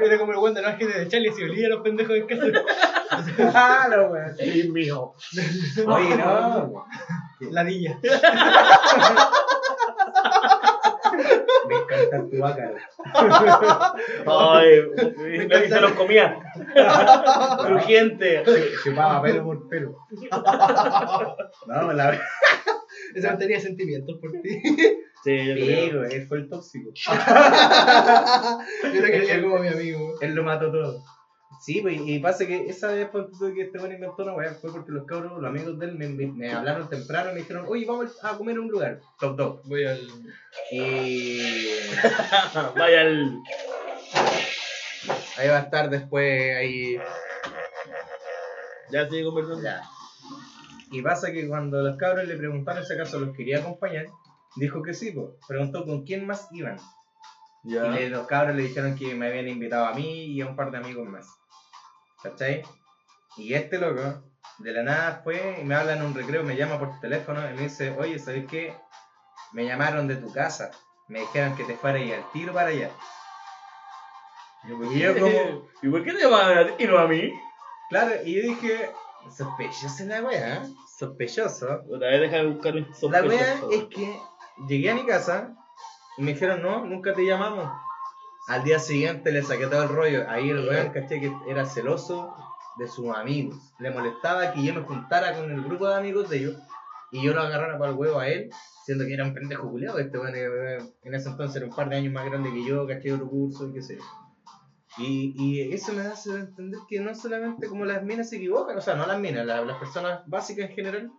[0.01, 2.45] Era como el weón de ángeles de Charlie, se olía a los pendejos en casa.
[3.35, 4.35] Claro, weón.
[4.37, 5.13] Sí, mío.
[5.85, 6.85] Oye, no, weón.
[12.09, 12.17] La.
[12.19, 12.73] Me encanta tu vaca.
[14.27, 14.69] Ay,
[15.65, 16.37] y se los comía.
[17.65, 18.43] Crujiente.
[18.83, 19.95] Chupaba pelo por pelo.
[21.67, 22.21] No, la verdad.
[23.15, 24.61] Ese man tenía sentimientos por ti.
[25.23, 25.99] Sí, yo Sí, creo.
[25.99, 26.89] güey, él fue el tóxico.
[26.95, 27.13] Yo
[29.01, 30.15] lo quería como mi amigo.
[30.21, 31.03] Él lo mató todo.
[31.63, 34.71] Sí, pues, y pasa que esa vez tú que este bueno inventó una weá fue
[34.71, 37.65] porque los cabros, los amigos de él, me, me- me hablaron temprano y me dijeron,
[37.67, 39.61] oye, vamos a comer a un lugar, top top.
[39.65, 39.99] Voy al.
[40.71, 41.39] Y
[42.75, 43.37] Vaya el.
[45.37, 46.97] ahí va a estar después, ahí.
[48.91, 49.61] Ya sigue conversando.
[49.61, 49.83] Ya.
[50.91, 54.07] Y pasa que cuando los cabros le preguntaron si acaso los quería acompañar,
[54.57, 55.27] dijo que sí, pues.
[55.47, 56.77] Preguntó con quién más iban.
[57.63, 60.71] Y los cabros le dijeron que me habían invitado a mí y a un par
[60.71, 61.27] de amigos más.
[62.23, 62.63] ¿Cachai?
[63.37, 64.23] Y este loco,
[64.59, 67.53] de la nada fue y me habla en un recreo, me llama por teléfono y
[67.53, 68.75] me dice, oye, ¿sabes qué?
[69.53, 70.71] Me llamaron de tu casa.
[71.07, 72.89] Me dijeron que te fuera y al tiro para allá.
[74.63, 75.27] Y yo como,
[75.81, 77.31] ¿Y por qué te llaman a ti y no a mí?
[77.89, 78.91] claro, y yo dije,
[79.35, 80.61] sospechosa la wea, ¿eh?
[80.97, 81.81] Sospechoso.
[81.89, 83.71] Otra vez déjame buscar un La wea sospechoso.
[83.71, 84.19] es que
[84.67, 85.55] llegué a mi casa
[86.17, 87.69] y me dijeron, no, nunca te llamamos.
[88.47, 90.29] Al día siguiente le saqué todo el rollo.
[90.29, 92.35] Ahí el weón, caché que era celoso
[92.77, 93.73] de sus amigos.
[93.79, 96.55] Le molestaba que yo me juntara con el grupo de amigos de ellos
[97.11, 98.49] y yo lo agarrara para el huevo a él,
[98.85, 99.99] siendo que era un pendejo culiado.
[99.99, 102.87] Este weón eh, en ese entonces era un par de años más grande que yo,
[102.87, 104.03] caché otro curso y qué sé yo.
[104.97, 108.81] Y, y eso me hace entender que no solamente como las minas se equivocan, o
[108.81, 111.11] sea, no las minas, la- las personas básicas en general,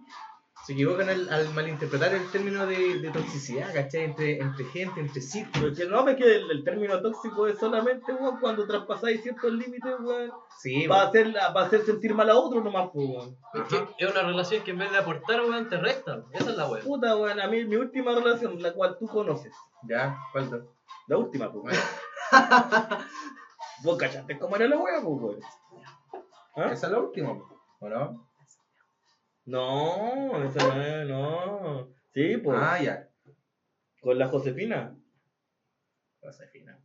[0.64, 4.04] se equivocan al, al malinterpretar el término de, de toxicidad, ¿cachai?
[4.04, 5.70] Entre, entre gente, entre círculos.
[5.70, 9.92] Porque no, es que el, el término tóxico es solamente, weón, cuando traspasáis ciertos límites,
[10.00, 13.36] weón, Sí, va a hacer, va a hacer sentir mal a otro nomás, pues, weón.
[13.54, 16.22] Es que es una relación que en vez de aportar, weón, te resta.
[16.32, 16.84] Esa es la weón.
[16.84, 19.52] Puta, weón, a mí mi última relación, la cual tú conoces.
[19.82, 20.74] ya, ¿cuánto?
[21.08, 21.84] La última, pues, weón.
[23.82, 25.40] Vos cachaste cómo era la wea, pues, weón.
[26.54, 26.70] ¿Ah?
[26.70, 27.32] Esa es la última,
[27.80, 28.31] ¿o no?
[29.45, 31.88] No, esa no es, no.
[32.14, 32.59] Sí, pues.
[32.61, 33.09] Ah, ya.
[34.01, 34.97] Con la Josefina.
[36.20, 36.78] Josefina.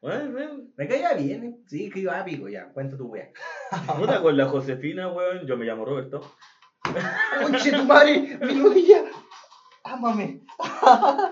[0.00, 0.64] Bueno, bueno.
[0.76, 1.56] Me caía bien, ¿eh?
[1.68, 2.68] Sí, que iba a pico, ya.
[2.72, 3.30] Cuenta tu wea.
[3.96, 5.46] Puta, con la Josefina, weón.
[5.46, 6.20] Yo me llamo Roberto.
[7.42, 8.38] ¡Conche tu madre!
[8.42, 9.04] ¡Mi rodilla!
[9.84, 10.40] ¡Ámame!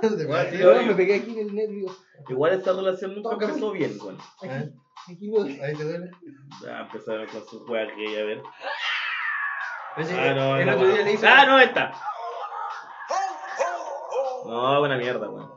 [0.03, 1.87] Igual, sí, me pegué aquí en el nervio.
[2.29, 3.53] igual esta relación nunca Tócame.
[3.53, 4.19] empezó bien, weón.
[5.09, 5.65] Aquí me duele.
[5.65, 6.11] Ahí te duele.
[6.63, 8.43] Ya empezaron con su weá que a ver.
[9.97, 10.93] Ah, no, el no, otro no.
[10.95, 11.27] día le hice.
[11.27, 11.93] Ah, no, esta.
[14.45, 15.51] No, buena mierda, weón.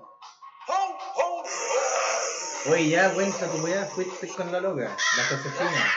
[2.72, 5.92] Oye, ya cuenta tu wea, fuiste con la loca, la Josefina.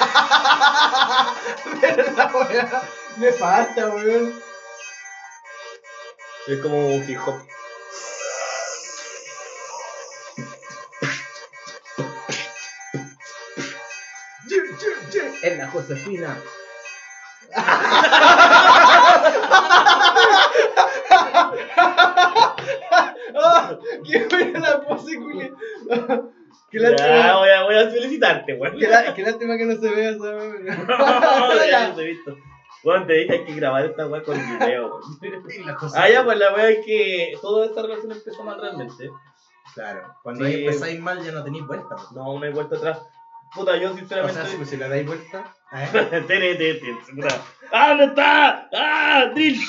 [3.16, 4.42] Me falta, weón.
[6.46, 7.40] Es como un hip hop.
[15.74, 16.36] Josefina.
[24.04, 25.50] ¡Qué buena la pose, culia!
[26.70, 27.38] ¡Qué Ya, lástima!
[27.38, 28.78] voy a, voy a felicitarte, weón.
[28.78, 30.66] Qué, lá- qué lástima que no se vea esa weón.
[31.70, 32.36] ya los he visto.
[32.82, 35.66] Bueno, te dije hay que grabar esta weá con video, weón.
[35.66, 35.76] La.
[35.96, 39.10] Ah, ya, pues la weá es que toda esta relación empezó mal realmente.
[39.74, 40.52] Claro, cuando Sí.
[40.52, 41.96] ahí empezáis mal ya no tenéis vuelta.
[41.96, 42.12] pues.
[42.12, 43.00] No, no hay vuelta atrás.
[43.54, 44.40] Puta, yo O sinceramente.
[44.40, 45.54] sea, si, pues, si le dais vuelta.
[45.72, 45.88] ¿eh?
[46.26, 47.42] Tene, tene, tene, puta.
[47.72, 48.68] ¡Ah, dónde está!
[48.72, 49.60] ¡Ah, Drill!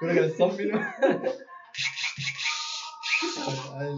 [0.00, 0.80] Creo que el zombie, ¿no?
[3.78, 3.94] Ay,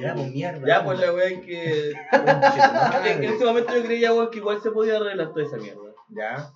[0.00, 0.66] Ya, pues mierda.
[0.66, 1.92] Ya, pues la weá es que.
[3.10, 5.92] En ese momento yo creía, weón, que igual se podía arreglar toda esa mierda.
[6.08, 6.50] Ya.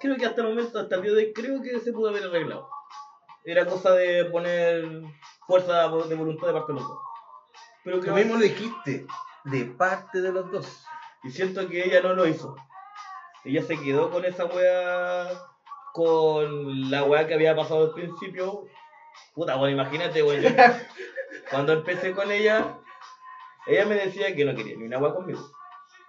[0.00, 2.24] Creo que hasta el momento, hasta el día de hoy, creo que se pudo haber
[2.24, 2.68] arreglado.
[3.44, 5.02] Era cosa de poner
[5.46, 6.98] fuerza de voluntad de parte de los dos.
[7.84, 9.06] Pero creo mismo lo dijiste.
[9.44, 10.84] De parte de los dos.
[11.24, 12.56] Y siento que ella no lo hizo.
[13.44, 15.26] Ella se quedó con esa weá,
[15.92, 18.66] con la weá que había pasado al principio.
[19.34, 20.26] Puta, bueno, imagínate, yo-
[21.50, 22.78] Cuando empecé con ella,
[23.66, 25.40] ella me decía que no quería ni una weá conmigo.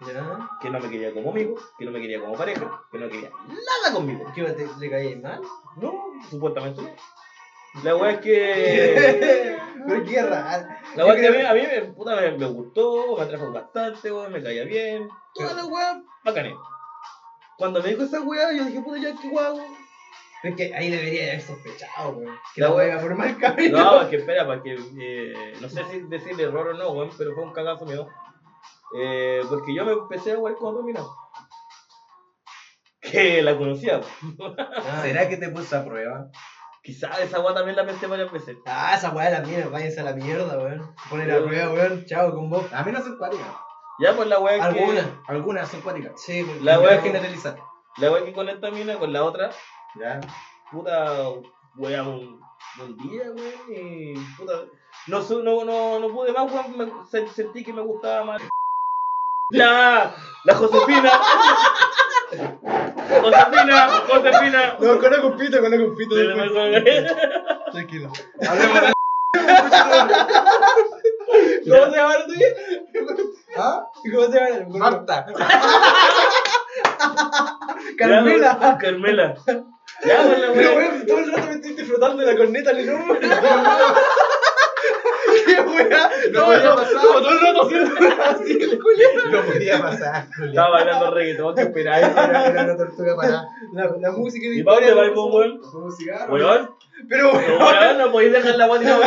[0.01, 0.49] ¿Ya?
[0.61, 3.29] Que no me quería como amigo, que no me quería como pareja, que no quería
[3.47, 4.25] nada conmigo.
[4.36, 5.41] ¿Qué te, le caí mal?
[5.77, 5.93] No,
[6.29, 6.89] supuestamente no.
[7.84, 9.57] La weá es que.
[9.88, 10.67] Pero qué raro.
[10.95, 14.11] La weá que a mí, a mí me, puta, me, me gustó, me atrajo bastante,
[14.11, 15.09] weón, me caía bien.
[15.33, 16.55] Toda la weá, bacané.
[17.57, 19.59] Cuando me dijo esa weá, yo dije, puta, ya qué guau.
[20.43, 22.35] Es que ahí debería haber sospechado, weón.
[22.53, 23.77] Que La wea- wea por mal camino.
[23.77, 24.73] No, es que espera, para que.
[24.99, 28.07] eh, no sé si decir error o no, weón, pero fue un cagazo mío.
[28.99, 31.01] Eh, porque yo me empecé a jugar con otro mina.
[33.01, 34.01] Que la conocía.
[34.57, 36.29] Ah, ¿Será que te puse a prueba?
[36.84, 38.57] Quizás esa weá también la pensé varias veces.
[38.65, 40.93] Ah, esa weá de la mierda, váyanse a la mierda, weón.
[41.09, 42.05] Ponen la prueba, weón.
[42.05, 42.71] Chao con vos.
[42.73, 43.47] A mí no son cuáticas.
[43.99, 44.61] Ya, pues la weá que.
[44.79, 45.21] Alguna.
[45.27, 46.11] Algunas son cuáticas.
[46.21, 47.57] Sí, porque La que- generalizar.
[47.97, 49.51] La weá que con esta mina, con la otra,
[49.95, 50.19] Ya.
[50.71, 51.29] puta,
[51.77, 52.41] weá, un,
[52.81, 54.53] un día, weón, y puta,
[55.07, 58.41] no, su- no, no, no pude más, weón, me, se- sentí que me gustaba más.
[59.51, 60.13] La,
[60.43, 61.11] la Josefina.
[63.24, 64.76] Josefina, Josefina.
[64.80, 66.84] No, con la compito, con la no acuerdo.
[67.71, 68.11] Tranquilo.
[68.47, 68.93] Hablemos de.
[71.69, 72.47] ¿Cómo se llama la tuya?
[73.57, 73.86] ¿Ah?
[73.93, 75.26] ¿Cómo se llama la Marta.
[77.97, 78.57] Carmela.
[78.61, 79.36] Ya, Carmela.
[80.05, 82.89] Ya, la Pero weón, todo el rato me estoy disfrutando de la corneta en el
[85.74, 85.89] hombro.
[85.89, 86.09] ¿Qué weá?
[86.32, 87.01] No podía el pasar.
[87.01, 87.91] como todo el rato haciendo
[88.24, 89.32] así, el culiao.
[89.32, 90.28] No podía pasar.
[90.45, 92.07] Estaba bailando reggaetón, ¿qué esperáis?
[92.07, 93.47] Era una tortuga para.
[93.74, 95.32] La, la música de ¿Y para dónde historia, vais, vos,
[96.93, 97.09] weón?
[97.09, 97.09] Cigarro.
[97.09, 98.97] Weón, Pero pero weón, weón, no podéis dejar la guatita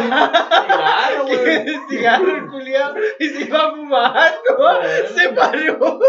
[0.67, 1.45] Claro, weón.
[1.45, 4.65] que cigarro el culiao y se iba a fumar, ¿no?
[4.65, 4.83] Weón.
[5.15, 6.01] Se paró.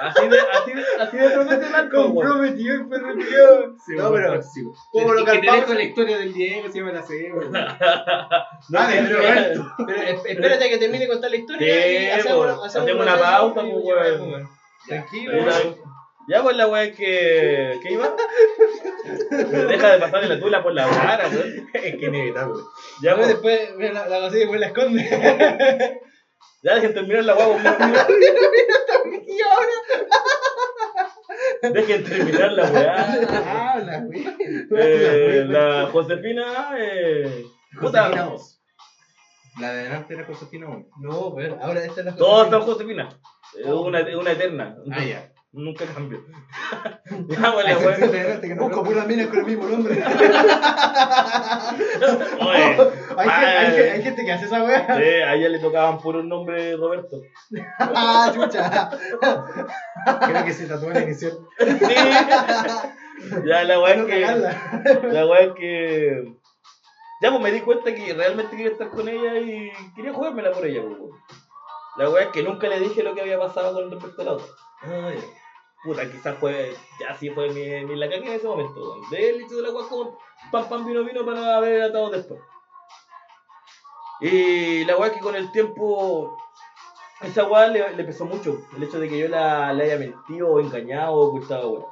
[0.00, 1.88] Así de, así de, así de weón.
[1.90, 3.74] Comprometido el perro tío.
[3.86, 4.32] Sí, No, bueno, pero.
[4.40, 4.74] próximo.
[4.92, 7.48] ¿Cómo lo que te dejo la historia del Diego, si me la sé, güey.
[8.68, 9.72] No, sí, Roberto.
[9.86, 12.76] Pero es- espérate a que termine de contar la historia Sí, y hacemos, pues, hacemos,
[12.76, 14.30] hacemos una pausa, y- pues, y- weón.
[14.32, 14.48] weón.
[14.88, 15.76] Tranquilo, weón.
[16.28, 17.78] Ya, pues la weá es que.
[17.82, 18.14] ¿Qué iba?
[19.30, 21.68] Deja de pasarle la tula por la cara, weón.
[21.72, 22.62] Es que inevitable.
[23.02, 23.28] Ya, pues.
[23.28, 26.00] después la, la vacía y después la esconde.
[26.62, 28.06] Ya dejen terminar la weá, mira, mira.
[29.24, 29.72] y ahora.
[31.72, 33.72] Dejen terminar la weá.
[33.72, 34.26] Habla, güey.
[34.76, 37.44] Eh, la Josefina, eh.
[37.78, 38.60] Josefina vos.
[39.60, 40.86] La de delante era Josefina 1.
[41.02, 43.08] No, weón, ahora esta es la Todos son Josefina.
[43.56, 44.76] Es una, una eterna.
[44.90, 45.32] Ah, ya.
[45.56, 46.22] Nunca cambio.
[47.28, 49.94] ya, elegante que no Busco puras minas con el mismo nombre.
[52.40, 52.76] Oye,
[53.16, 54.86] hay, gente, hay, gente, hay gente que hace esa wea.
[54.86, 57.22] sí, a ella le tocaban puros nombres Roberto.
[57.78, 58.90] Ah, chucha.
[60.26, 61.38] Creo que se tatuó en la inicial.
[61.58, 61.94] Sí.
[63.46, 64.20] ya, la wea es No que.
[64.20, 64.82] cagarla.
[65.10, 66.34] La wea es que.
[67.22, 70.66] Ya, pues me di cuenta que realmente quería estar con ella y quería jugármela por
[70.66, 70.98] ella, pues.
[71.96, 74.32] La wea es que nunca le dije lo que había pasado con respecto a la
[74.32, 74.46] otra.
[75.86, 76.74] Puta, quizás fue.
[76.98, 79.08] Ya sí fue mi, mi la cagué en ese momento, weón.
[79.08, 80.18] De él hecho de la wea como
[80.50, 82.40] pam pam vino vino para haber atado después.
[84.20, 86.36] Y la es que con el tiempo.
[87.20, 88.58] Esa wea le, le pesó mucho.
[88.76, 91.86] El hecho de que yo la, la haya mentido o engañado o ocultado, weón.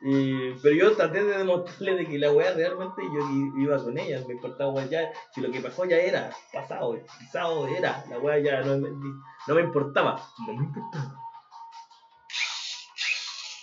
[0.00, 3.20] Y, pero yo traté de demostrarle de que la weá realmente yo
[3.58, 7.66] iba con ella, me importaba weá ya, si lo que pasó ya era, pasado, pasado
[7.68, 11.23] era, la weá ya no, no me importaba, no me importaba.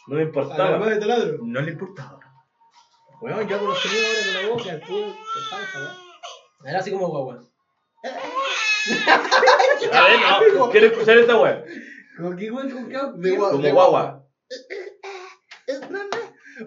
[0.08, 0.78] No me A la importaba.
[0.78, 1.38] madre de taladro.
[1.42, 2.20] No le importaba.
[3.22, 4.96] Weón, yo hago los sonidos ahora con la boca, tú,
[5.34, 5.40] te
[5.80, 5.96] weón.
[6.66, 7.40] Era así como guagua.
[9.94, 10.20] A ver,
[10.56, 11.64] no, quiero escuchar esta weá.
[12.18, 12.72] ¿Cómo que igual?
[12.72, 13.12] ¿Cómo que hago?
[13.14, 14.24] De gua- Como guagua.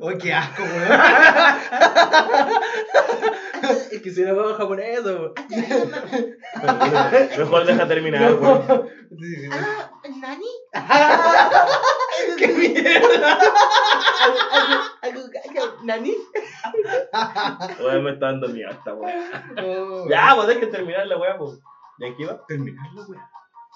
[0.02, 0.88] Ay, qué asco, weón.
[3.92, 5.32] Es que si era guagua japonesa, weón.
[7.38, 8.88] Mejor deja terminar, weón.
[9.10, 9.48] Sí, sí, sí.
[12.38, 13.38] ¡Qué mierda!
[15.84, 16.14] ¿Nani?
[17.80, 19.44] Weón, me está dando miedo esta weá.
[19.62, 21.58] Oh, Ya, pues dejen terminar la weá, pues.
[21.98, 22.44] ¿Y aquí va?
[22.46, 23.30] Terminar la weá.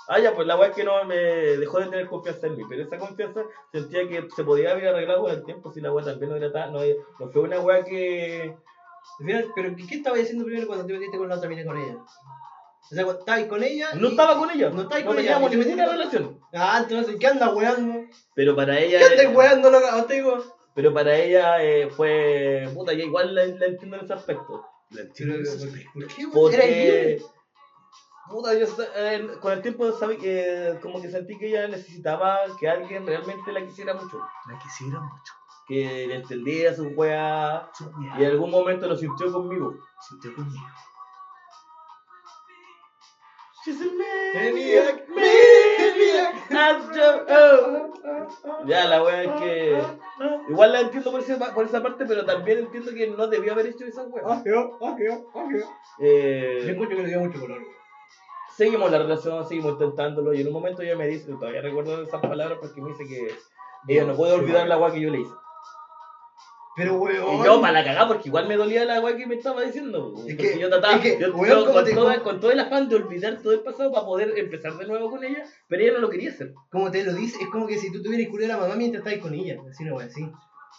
[0.08, 2.62] Ah, ya, pues la weá es que no me dejó de tener confianza en mí,
[2.68, 6.04] pero esa confianza sentía que se podía haber arreglado con el tiempo si la weá
[6.04, 6.80] también no era tan, no,
[7.18, 8.56] no fue una weá que...
[9.20, 11.76] Al final, pero ¿qué, estabas haciendo primero cuando te metiste con la otra mina con
[11.78, 11.96] ella?
[12.90, 13.88] O sea, estabas con ella.
[13.94, 16.40] No y- estaba con ella, No no, estabas con ella, teníamos y te ninguna relación.
[16.52, 18.06] Ah, entonces, ¿qué andas weando?
[18.34, 18.98] Pero para ella...
[18.98, 19.90] ¿Qué andas weando, loca?
[19.92, 20.44] Contigo.
[20.74, 22.70] Pero para ella eh, fue...
[22.72, 24.64] Puta, yo igual la, la entiendo en ese aspecto.
[24.90, 25.90] La entiendo en ese ¿Por aspecto.
[25.92, 27.22] por qué, Porque...
[28.30, 32.68] Puta, yo eh, con el tiempo sabí que como que sentí que ella necesitaba que
[32.68, 34.18] alguien realmente la quisiera mucho.
[34.50, 35.32] La quisiera mucho.
[35.68, 39.74] Que le entendiera su weá Su y en algún momento lo sintió conmigo.
[40.08, 40.64] Sintió conmigo.
[43.64, 43.84] She's a
[44.34, 46.34] Maniac, maniac,
[47.28, 47.92] all.
[48.66, 49.82] Ya, la wea es que.
[50.48, 53.66] Igual la entiendo por, ese- por esa parte, pero también entiendo que no debió haber
[53.66, 54.22] hecho esa wea.
[54.26, 54.78] Ah, yo,
[55.98, 57.60] Eh, encuentro que le dio mucho color,
[58.56, 62.20] seguimos la relación, seguimos intentándolo, y en un momento ella me dice, todavía recuerdo esas
[62.22, 63.34] palabras porque me dice que
[63.88, 65.32] ella no puede olvidar la wea que yo le hice.
[66.78, 67.40] Pero, weón.
[67.40, 70.14] Y yo para la cagada porque igual me dolía la weá que me estaba diciendo.
[70.26, 72.40] Es que- yo trataba, es que, yo- weón, yo ¿cómo con, te- toda- cómo- con
[72.40, 75.42] todo el afán de olvidar todo el pasado para poder empezar de nuevo con ella,
[75.68, 76.54] pero ella no lo quería hacer.
[76.70, 79.04] Como te lo dice, es como que si tú tuvieras culo a la mamá mientras
[79.04, 79.56] estabas con ella.
[79.68, 80.30] Así no, weón, así.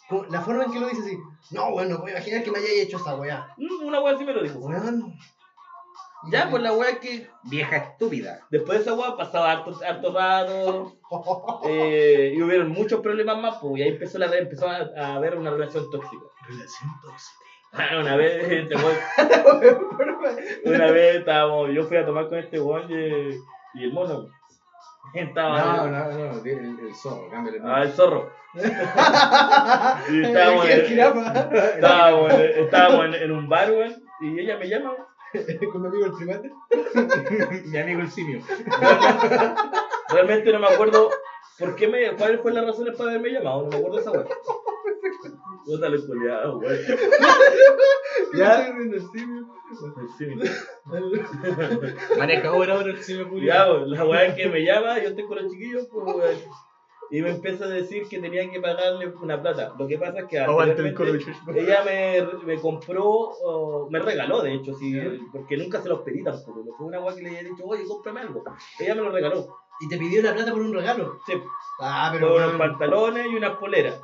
[0.07, 1.17] Como la forma en que lo dice así.
[1.51, 3.47] No, weón, no puedo imaginar que me hayáis hecho esa weá.
[3.57, 4.57] Mm, Una weá así me lo dijo.
[4.59, 5.13] Weón.
[6.31, 8.45] Ya, pues la weá que Vieja estúpida.
[8.51, 10.93] después de esa weá pasaba harto, harto rato
[11.65, 15.37] eh, y hubieron muchos problemas más, pues y ahí empezó, la, empezó a, a haber
[15.37, 16.23] una relación tóxica.
[16.47, 17.35] Relación tóxica.
[17.71, 19.99] Ah, Una vez, este weón-
[20.65, 24.27] una vez estábamos, yo fui a tomar con este weón y, y el mono.
[25.13, 26.43] Estaba No, no, no.
[26.45, 28.29] El, el zorro, cámbiale Ah, el zorro.
[28.55, 30.99] y estábamos, El en,
[31.75, 34.93] estábamos, en, estábamos en, en un bar, weón, y ella me llama.
[35.71, 36.51] Con mi amigo el primate.
[37.65, 38.41] Mi amigo el simio.
[40.09, 41.09] Realmente no me acuerdo
[41.59, 44.27] por qué me, cuáles fueron las razones para haberme llamado, no me acuerdo esa weón.
[45.65, 46.79] Puta lo culiado, weón.
[48.33, 48.73] Ya.
[50.17, 50.27] Sí.
[52.17, 55.43] Maneja ahora ahora el simio Ya, pues, la weá que me llama, yo estoy con
[55.43, 56.68] los chiquillos, pues, weón.
[57.11, 59.73] Y me empieza a decir que tenía que pagarle una plata.
[59.79, 64.41] Lo que pasa es que Aguante el anteriormente ella me, me compró, o me regaló,
[64.43, 64.99] de hecho, sí,
[65.31, 66.63] porque nunca se los pedí tampoco.
[66.77, 68.43] Fue una weá que le haya dicho, oye, cómprame algo.
[68.79, 69.47] Ella me lo regaló.
[69.81, 71.19] Y te pidió la plata por un regalo.
[71.25, 71.33] Sí,
[71.81, 72.27] Ah, pero.
[72.29, 73.99] por unos pantalones y unas poleras.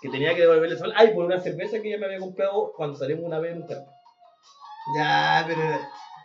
[0.00, 0.92] Que tenía que devolverle sol.
[0.94, 3.68] Ay, por una cerveza que ella me había comprado cuando salimos una vez en un
[3.68, 3.86] carro.
[4.96, 5.60] Ya, pero.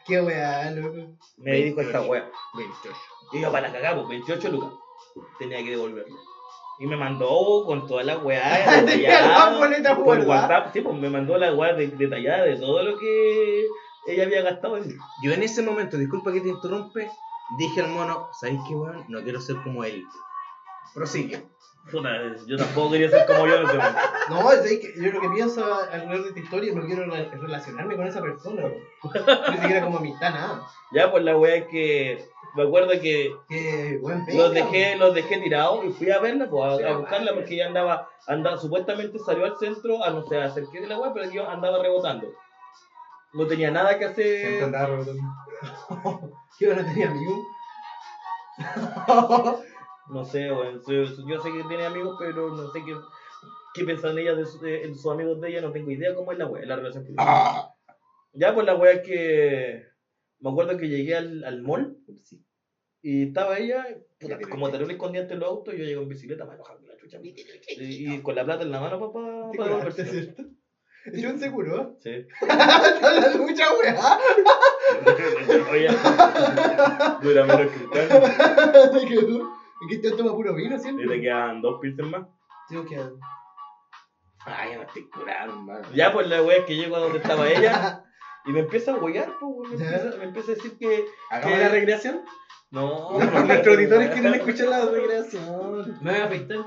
[0.06, 1.18] Qué weá, loco.
[1.38, 2.30] Me dijo esta weá.
[2.56, 2.98] 28.
[3.32, 4.70] Y yo para la cagamos, 28 lucas.
[5.40, 6.16] Tenía que devolverlo.
[6.80, 10.20] Y me mandó con toda la weá Tenía la boleta por.
[10.20, 13.66] WhatsApp, sí, pues me mandó la weá de- detallada de todo lo que
[14.08, 14.94] ella había gastado en mí.
[15.24, 17.10] Yo en ese momento, disculpa que te interrumpe,
[17.58, 19.06] dije al mono, ¿sabes qué, weón?
[19.08, 20.04] No quiero ser como él.
[20.94, 21.44] Prosigue.
[21.92, 22.10] Puta,
[22.48, 24.00] yo tampoco quería ser como yo en ese momento.
[24.30, 27.96] No, es que yo lo que pienso alrededor de esta historia no quiero re- relacionarme
[27.98, 28.64] con esa persona.
[29.52, 30.62] Ni siquiera como amistad, nada.
[30.94, 32.26] Ya, pues la wea es que.
[32.56, 36.48] Me acuerdo que Que buen pega, los dejé, los dejé tirados y fui a verla,
[36.50, 40.40] pues, a, a buscarla porque ella andaba, andaba, supuestamente salió al centro, a no sé,
[40.40, 42.28] a hacer qué de la wea, pero yo andaba rebotando.
[43.34, 44.64] No tenía nada que Siempre hacer.
[44.64, 45.24] andaba rebotando.
[46.60, 47.44] Yo no tenía amigo.
[50.10, 50.82] No sé, weón.
[50.88, 51.06] Yo,
[51.42, 52.94] sé que tiene amigos, pero no sé qué,
[53.74, 56.32] qué piensan ellas de, su- de- en sus amigos de ella, no tengo idea cómo
[56.32, 57.34] es la wea, la relación que tienen.
[58.34, 59.84] Ya, pues la wea es que.
[60.40, 61.96] Me acuerdo que llegué al, al mall
[63.02, 63.86] y estaba ella,
[64.20, 67.20] puta, como terrible escondida entre los autos, yo llego en bicicleta, me enojaba la chucha.
[67.22, 70.34] Y, y con la plata en la mano, papá, para curaste, devolverse.
[70.34, 70.44] ¿cierto?
[71.14, 71.98] ¿Y un seguro?
[72.02, 72.10] Sí.
[72.42, 73.96] Está hablando mucha weá.
[75.72, 75.88] Oye,
[77.22, 79.50] dura menos que un
[79.88, 79.96] Te.
[79.96, 81.02] Es que te toma puro vino, Y ¿cierto?
[81.08, 82.28] te quedan dos pilsen más.
[82.70, 82.98] Tengo que.
[84.46, 85.88] Ay, ya me estoy curando, hermano.
[85.94, 88.04] Ya, pues la wea es que llego a donde estaba ella
[88.46, 91.06] y me empieza a huear, pues, me, empieza, me empieza a decir que.
[91.30, 91.64] ¿Hagamos ¿Qué?
[91.64, 92.22] la recreación?
[92.72, 95.98] No, Nuestros auditores quieren escuchar la recreación.
[96.02, 96.66] Me voy a afeitar.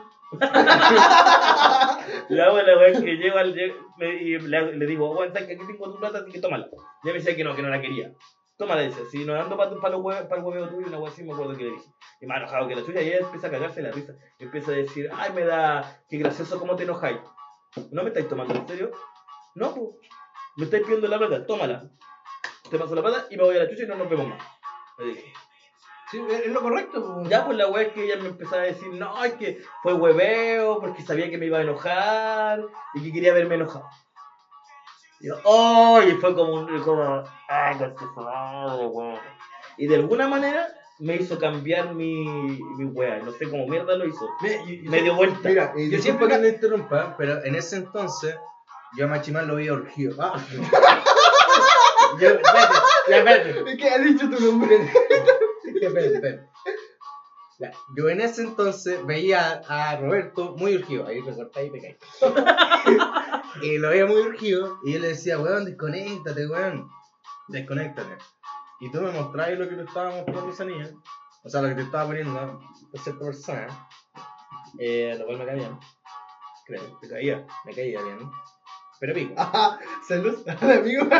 [2.28, 3.54] Ya, pues la wea es que llego al.
[3.98, 6.66] me- y le, le digo, aguanta que aquí tengo tu plata, así que tómala.
[7.04, 8.12] Ya me decía que no, que no la quería.
[8.58, 11.22] Tómala, dice, si no ando para los hue- pa el hueveo tuyo, una wea así,
[11.22, 11.90] me acuerdo que le dije.
[12.20, 14.14] Y me ha enojado que la chucha, y ella empieza a cagarse la risa.
[14.38, 17.18] Y empieza a decir, ay, me da, qué gracioso cómo te enojáis.
[17.90, 18.90] ¿No me estáis tomando en serio?
[19.54, 19.88] No, pues.
[20.56, 21.90] Me estáis pidiendo la plata, tómala.
[22.70, 24.42] Te paso la plata y me voy a la chucha y no nos vemos más.
[24.98, 25.32] Le dije.
[26.10, 27.22] Sí, es lo correcto.
[27.24, 29.92] Ya, pues la wea es que ella me empezaba a decir, no, es que fue
[29.92, 33.86] hueveo, porque sabía que me iba a enojar y que quería verme enojado.
[35.20, 37.76] Y yo, oh, y fue como un, como, ay,
[38.16, 39.18] madre, weón.
[39.78, 44.06] Y de alguna manera me hizo cambiar mi, mi wea, no sé cómo mierda lo
[44.06, 44.26] hizo.
[44.42, 45.48] Me, y- y- Me dio vuelta.
[45.48, 48.36] Mira, y Yo siempre que me interrumpa, pero en ese entonces
[48.96, 50.16] yo a Machimán lo veía urgido.
[50.22, 50.34] Ah.
[52.20, 52.74] yo, espérate,
[53.08, 53.76] ya, espérate.
[53.76, 54.76] Que has dicho tu nombre.
[55.66, 56.48] Espérate, espérate.
[57.58, 61.06] Ya, Yo en ese entonces veía a Roberto muy urgido.
[61.06, 61.96] Ahí recorta y pecáis.
[63.62, 64.78] y lo veía muy urgido.
[64.84, 66.88] Y yo le decía, weón, desconéctate, weón.
[67.48, 68.16] Desconéctate.
[68.80, 70.90] Y tú me mostrabas lo que te estaba mostrando esa niña.
[71.44, 73.88] O sea, lo que te estaba poniendo a cierta persona.
[74.78, 75.78] Eh, lo cual me caía.
[76.66, 77.46] Creo, te caía.
[77.64, 78.18] Me caía bien.
[78.98, 79.34] Pero pico.
[79.40, 81.06] Ajá, Salud al amigo.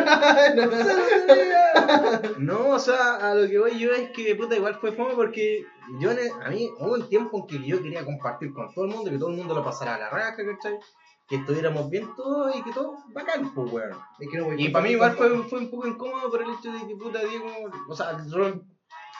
[2.39, 5.65] No, o sea, a lo que voy yo es que puta igual fue fome porque
[5.99, 9.11] yo a mí hubo un tiempo en que yo quería compartir con todo el mundo,
[9.11, 10.79] que todo el mundo lo pasara a la raja, ¿cachai?
[11.27, 13.97] Que estuviéramos bien todos y que todo bacán, pues weón.
[14.19, 16.71] Es que no Y para mí igual fue, fue un poco incómodo por el hecho
[16.71, 17.47] de que puta Diego,
[17.89, 18.61] o sea, Ro-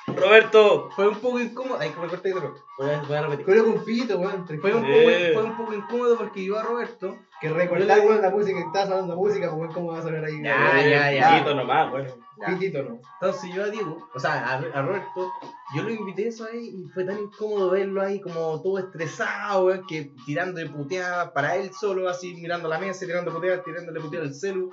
[0.08, 3.45] Roberto, fue un poco incómodo, ay que me corté otro, voy a, voy a repetir.
[3.45, 4.47] Pero con pito, weón.
[4.47, 8.30] Fue un, poco, fue un poco incómodo porque yo a Roberto, Que recordar, weón, la
[8.30, 10.41] música, que estaba sonando música, pues, ¿cómo va a sonar ahí?
[10.41, 11.30] Ya, ya, ya.
[11.32, 12.10] Pitito nomás, bueno.
[12.38, 12.47] ya.
[12.47, 12.99] Pitito, ¿no?
[13.22, 15.32] Entonces yo a Diego, o sea, a, a Roberto,
[15.76, 19.66] yo lo invité a eso ahí y fue tan incómodo verlo ahí como todo estresado,
[19.66, 23.99] weón, que tirando de puteadas para él solo, así mirando la mesa, tirando puteadas, tirándole
[23.99, 24.72] puteadas al celu,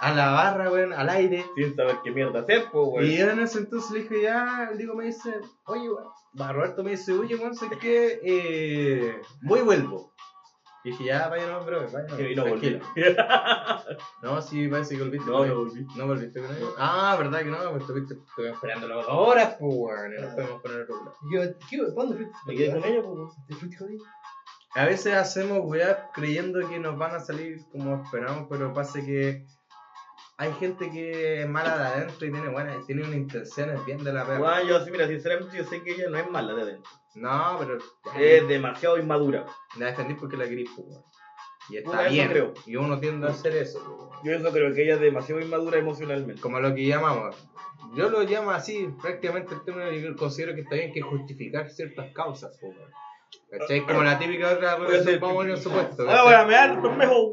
[0.00, 1.44] a la barra, weón, al aire.
[1.54, 3.06] Sin saber qué mierda hacer, pues, weón.
[3.06, 6.08] Y yo en ese entonces le dije, ya, el Diego me dice, oye, weón,
[6.40, 10.12] va, Roberto me dice, oye, weón, sé que eh, voy y vuelvo.
[10.82, 12.78] Y dije, ya, vaya, no, bro, vaya, no, Y no volví.
[14.22, 15.30] No, sí, parece que volviste.
[15.30, 15.86] No, con no volví.
[15.96, 16.64] ¿No volviste con él?
[16.76, 17.70] Ah, ¿verdad que no?
[17.70, 21.16] Pues estuviste, estuve esperando las horas, pues, weón, y nos podemos poner otro lado.
[21.32, 21.40] Yo,
[21.70, 22.34] ¿qué, ¿Cuándo fuiste?
[22.46, 23.32] Me quedé con ella, pues.
[23.46, 24.04] ¿Te fuiste jodido?
[24.74, 29.46] A veces hacemos weá creyendo que nos van a salir como esperamos, pero pasa que
[30.36, 34.12] hay gente que es mala de adentro y tiene buenas, tiene unas intenciones bien de
[34.12, 34.40] la perra.
[34.40, 36.90] Weón, yo, sí, mira, sinceramente, yo sé que ella no es mala de adentro.
[37.14, 37.78] No, pero
[38.18, 39.46] Es demasiado inmadura.
[39.78, 41.04] la defendí porque la pues, weón.
[41.70, 42.28] Y está bien.
[42.28, 42.52] creo.
[42.66, 44.10] Y uno tiende a hacer eso, weón.
[44.24, 46.40] Yo eso creo que ella es demasiado inmadura emocionalmente.
[46.40, 47.36] Como lo que llamamos.
[47.94, 51.70] Yo lo llamo así, prácticamente el término que yo considero que está bien, que justificar
[51.70, 52.90] ciertas causas, weón.
[53.50, 53.80] ¿Cachai?
[53.86, 56.04] Como la típica otra relación, vamos a poner supuesto.
[56.08, 57.32] Ah, voy a mear, no me jodo.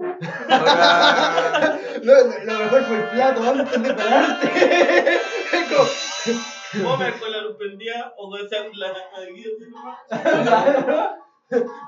[0.49, 5.20] Ahora- lo, lo mejor fue el plato antes de pararte.
[5.70, 5.89] Como-
[6.89, 9.02] ¿Vos me con la luz prendida o con esa la la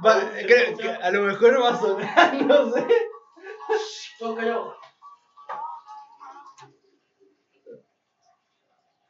[0.05, 0.13] Va,
[0.45, 2.85] creo que a lo mejor va a sonar, no sé.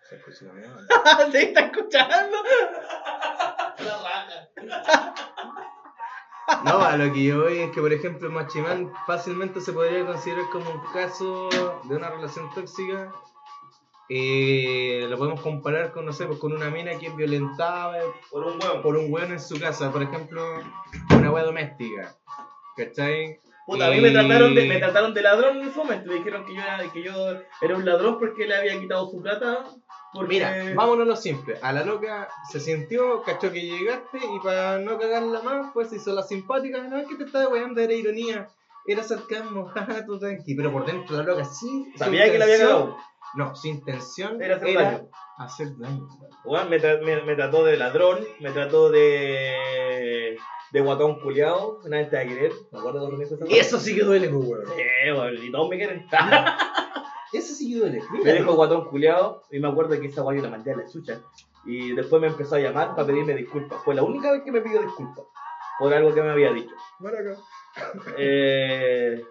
[0.10, 1.32] Se escucha la mierda.
[1.32, 2.38] ¿Se está escuchando?
[6.64, 10.45] No, a lo que yo voy es que, por ejemplo, Machimán fácilmente se podría considerar
[10.51, 11.49] como un caso
[11.84, 13.11] de una relación tóxica
[14.09, 17.99] eh, lo podemos comparar con, no sé, pues, con una mina que es violentada
[18.30, 18.82] Por un huevo.
[18.82, 20.43] por un weón en su casa, por ejemplo,
[21.18, 22.16] una wea doméstica.
[22.76, 23.39] ¿Cachai?
[23.66, 26.09] Puta, a mí me trataron, de, me trataron de ladrón en ese momento.
[26.09, 27.14] Me dijeron que yo, era, que yo
[27.61, 29.64] era un ladrón porque le había quitado su plata.
[30.14, 30.28] Porque...
[30.28, 31.57] Mira, vámonos a lo simple.
[31.61, 35.95] A la loca se sintió, cachó que llegaste y para no cagarla más, pues se
[35.95, 36.84] hizo la simpática.
[36.84, 38.49] No es que te estaba weando, era ironía.
[38.86, 40.55] Era sarcasmo, jaja, tú tranqui.
[40.55, 41.93] Pero por dentro la loca sí.
[41.95, 42.97] Sabía que le había cagado.
[43.36, 45.01] No, su intención Era era.
[45.38, 46.07] Hacer daño.
[46.45, 50.38] Weón, me, tra- me, me trató de ladrón, me trató de.
[50.71, 51.79] de guatón culiao.
[51.86, 52.51] Nadie te va a querer.
[52.71, 54.65] ¿Me acuerdo cuando me dijo esa Y eso sí que duele, pues, weón.
[54.67, 56.07] Sí, weón, y todos me quieren.
[57.34, 57.99] Eso sí que duele.
[58.23, 61.19] Me dijo guatón culiao y me acuerdo que esa guay la mandé a la chucha.
[61.65, 63.81] Y después me empezó a llamar para pedirme disculpas.
[63.84, 65.25] Fue la única vez que me pidió disculpas
[65.79, 66.75] por algo que me había dicho.
[68.17, 69.23] Eh,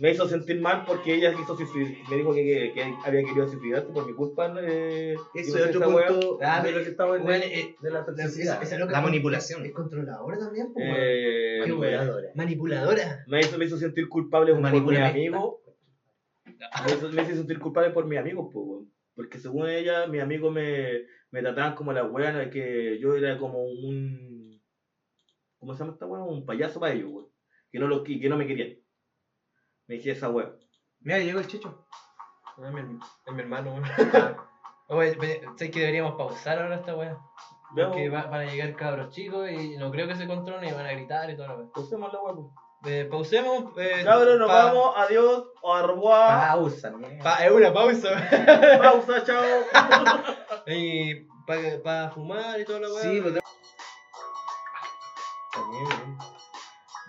[0.00, 1.92] me hizo sentir mal porque ella quiso suicidar.
[2.10, 4.54] Me dijo que, que- que había querido suicidarse por mi culpa.
[4.60, 6.06] Eh, Eso es otro wea.
[6.08, 8.04] punto Ah, de lo que estamos Bueno, eh, de la
[8.86, 9.64] la manipulación.
[9.66, 10.86] Es controladora también, pues.
[10.88, 11.58] Eh.
[11.60, 12.28] Manipuladora.
[12.34, 13.24] Manipuladora.
[13.26, 15.60] me, hizo, me hizo sentir culpable por mi amigo.
[16.44, 18.92] Me hizo, me hizo sentir culpable por mi amigo, po, weón.
[19.14, 23.38] porque según ella, mis amigos me, me trataban como la wea, no, que yo era
[23.38, 24.60] como un.
[25.58, 26.22] ¿Cómo se llama esta wea?
[26.22, 27.28] Un payaso para ellos, weón.
[27.70, 28.76] Que no, lo, que no me querían.
[29.88, 30.50] Me decía esa wea.
[31.00, 31.84] Mira, llegó el chicho.
[32.56, 33.74] No, es mi, es mi hermano.
[34.88, 35.16] Oye,
[35.56, 37.16] sé que deberíamos pausar ahora esta weá.
[37.74, 40.86] Porque va- van a llegar cabros chicos y no creo que se controlen y van
[40.86, 41.66] a gritar y la weá.
[41.74, 42.52] pausemos la wea, po.
[42.84, 43.76] Eh, pausemos.
[43.76, 44.94] Eh, Cabros, nos pa- vamos.
[44.96, 45.44] Adiós.
[45.62, 46.48] Au revoir.
[46.48, 47.22] Pausa, mierda.
[47.24, 48.08] pa- es una pausa.
[48.82, 49.42] Pausa, chao.
[50.66, 51.14] y
[51.46, 53.02] para fumar y toda la weá.
[53.02, 53.34] Sí, pues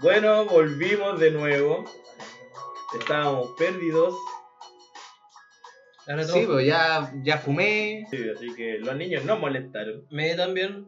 [0.01, 1.83] Bueno, volvimos de nuevo.
[2.97, 4.15] Estábamos perdidos.
[6.07, 8.07] Ahora Sí, pues ya, ya fumé.
[8.09, 10.05] Sí, así que los niños no molestaron.
[10.09, 10.87] Me también.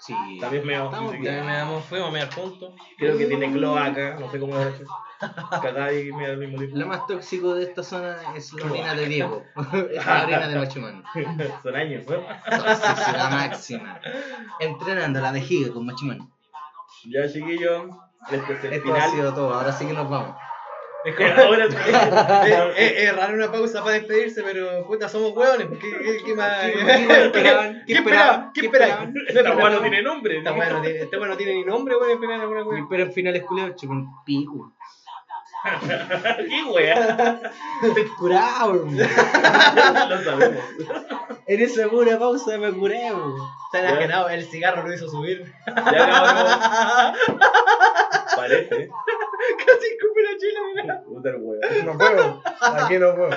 [0.00, 0.14] Sí.
[0.40, 2.74] También me Estamos que También me damos, fuimos a mear juntos.
[2.98, 4.84] Creo que tiene cloaca, no sé cómo lo ha hecho.
[5.62, 6.76] Cagada y me al mismo tiempo.
[6.78, 9.42] Lo más tóxico de esta zona es la orina de Diego.
[9.90, 11.04] es la orina de Machimán.
[11.62, 12.16] Son años, ¿no?
[12.56, 14.00] Toxicidad máxima.
[14.60, 16.30] Entrenando la vejiga con Machimán.
[17.06, 17.90] Ya, chiquillos.
[18.30, 19.10] Este es el Esto ha final.
[19.10, 19.54] sido todo.
[19.54, 20.36] Ahora sí que nos vamos.
[21.06, 21.76] Es, Ahora sí.
[22.76, 25.68] es, es- es raro una pausa para despedirse, pero puta, somos hueones.
[25.80, 26.56] ¿Qué, qué, qué más?
[26.62, 27.84] ¿Qué esperaban?
[27.86, 28.52] ¿Qué esperaban?
[28.52, 29.14] ¿Qué esperaban?
[29.28, 30.38] Esta weá no tiene nombre.
[30.38, 32.80] Esta weá no tiene- Este weá no tiene ni nombre, weón, esperar alguna Y weá.
[32.80, 34.72] espero finales culiados con pico.
[36.48, 37.40] ¿Qué wea?
[37.82, 38.74] Estoy curado.
[40.08, 40.64] Lo sabemos.
[41.48, 43.06] En esa pura pausa me curé.
[43.08, 45.52] Está enajenado, el cigarro lo hizo subir.
[45.66, 45.74] Ya
[46.08, 47.14] cabrón.
[48.36, 48.88] Parece.
[49.66, 51.02] Casi escupe la chela, mira.
[51.06, 51.84] Puta el wea.
[51.84, 52.42] No puedo.
[52.60, 53.30] Aquí no puedo.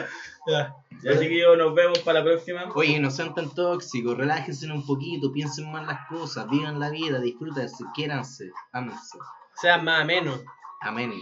[0.48, 0.76] Ya.
[1.02, 2.70] Ya, chiquillos, nos vemos para la próxima.
[2.76, 7.20] Oye, no sean tan tóxicos, relájense un poquito, piensen más las cosas, vivan la vida,
[7.22, 9.18] disfrútense, quiéranse, ámense.
[9.62, 10.42] Sean más amenos.
[10.82, 11.14] Amén.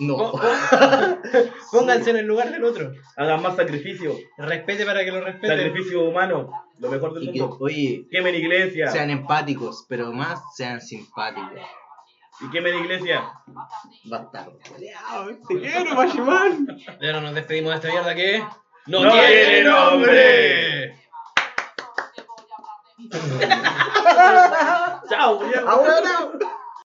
[0.00, 0.32] No.
[1.72, 2.92] Pónganse en el lugar del otro.
[3.16, 4.14] Hagan más sacrificio.
[4.38, 5.50] Respete para que lo respeten.
[5.58, 6.50] Sacrificio humano.
[6.78, 7.56] Lo mejor del Y que, mundo.
[7.60, 8.90] oye, Quemen iglesia.
[8.90, 11.60] sean empáticos, pero más sean simpáticos.
[12.40, 13.32] Y quemen iglesia.
[14.04, 14.58] Bastardo.
[15.48, 16.66] Te quiero, Machimán.
[17.02, 18.44] Ahora nos despedimos de esta mierda que.
[18.86, 20.96] ¡No, ¡No tiene tiene nombre!
[25.08, 25.40] Chao.
[25.66, 26.38] Ah, bueno.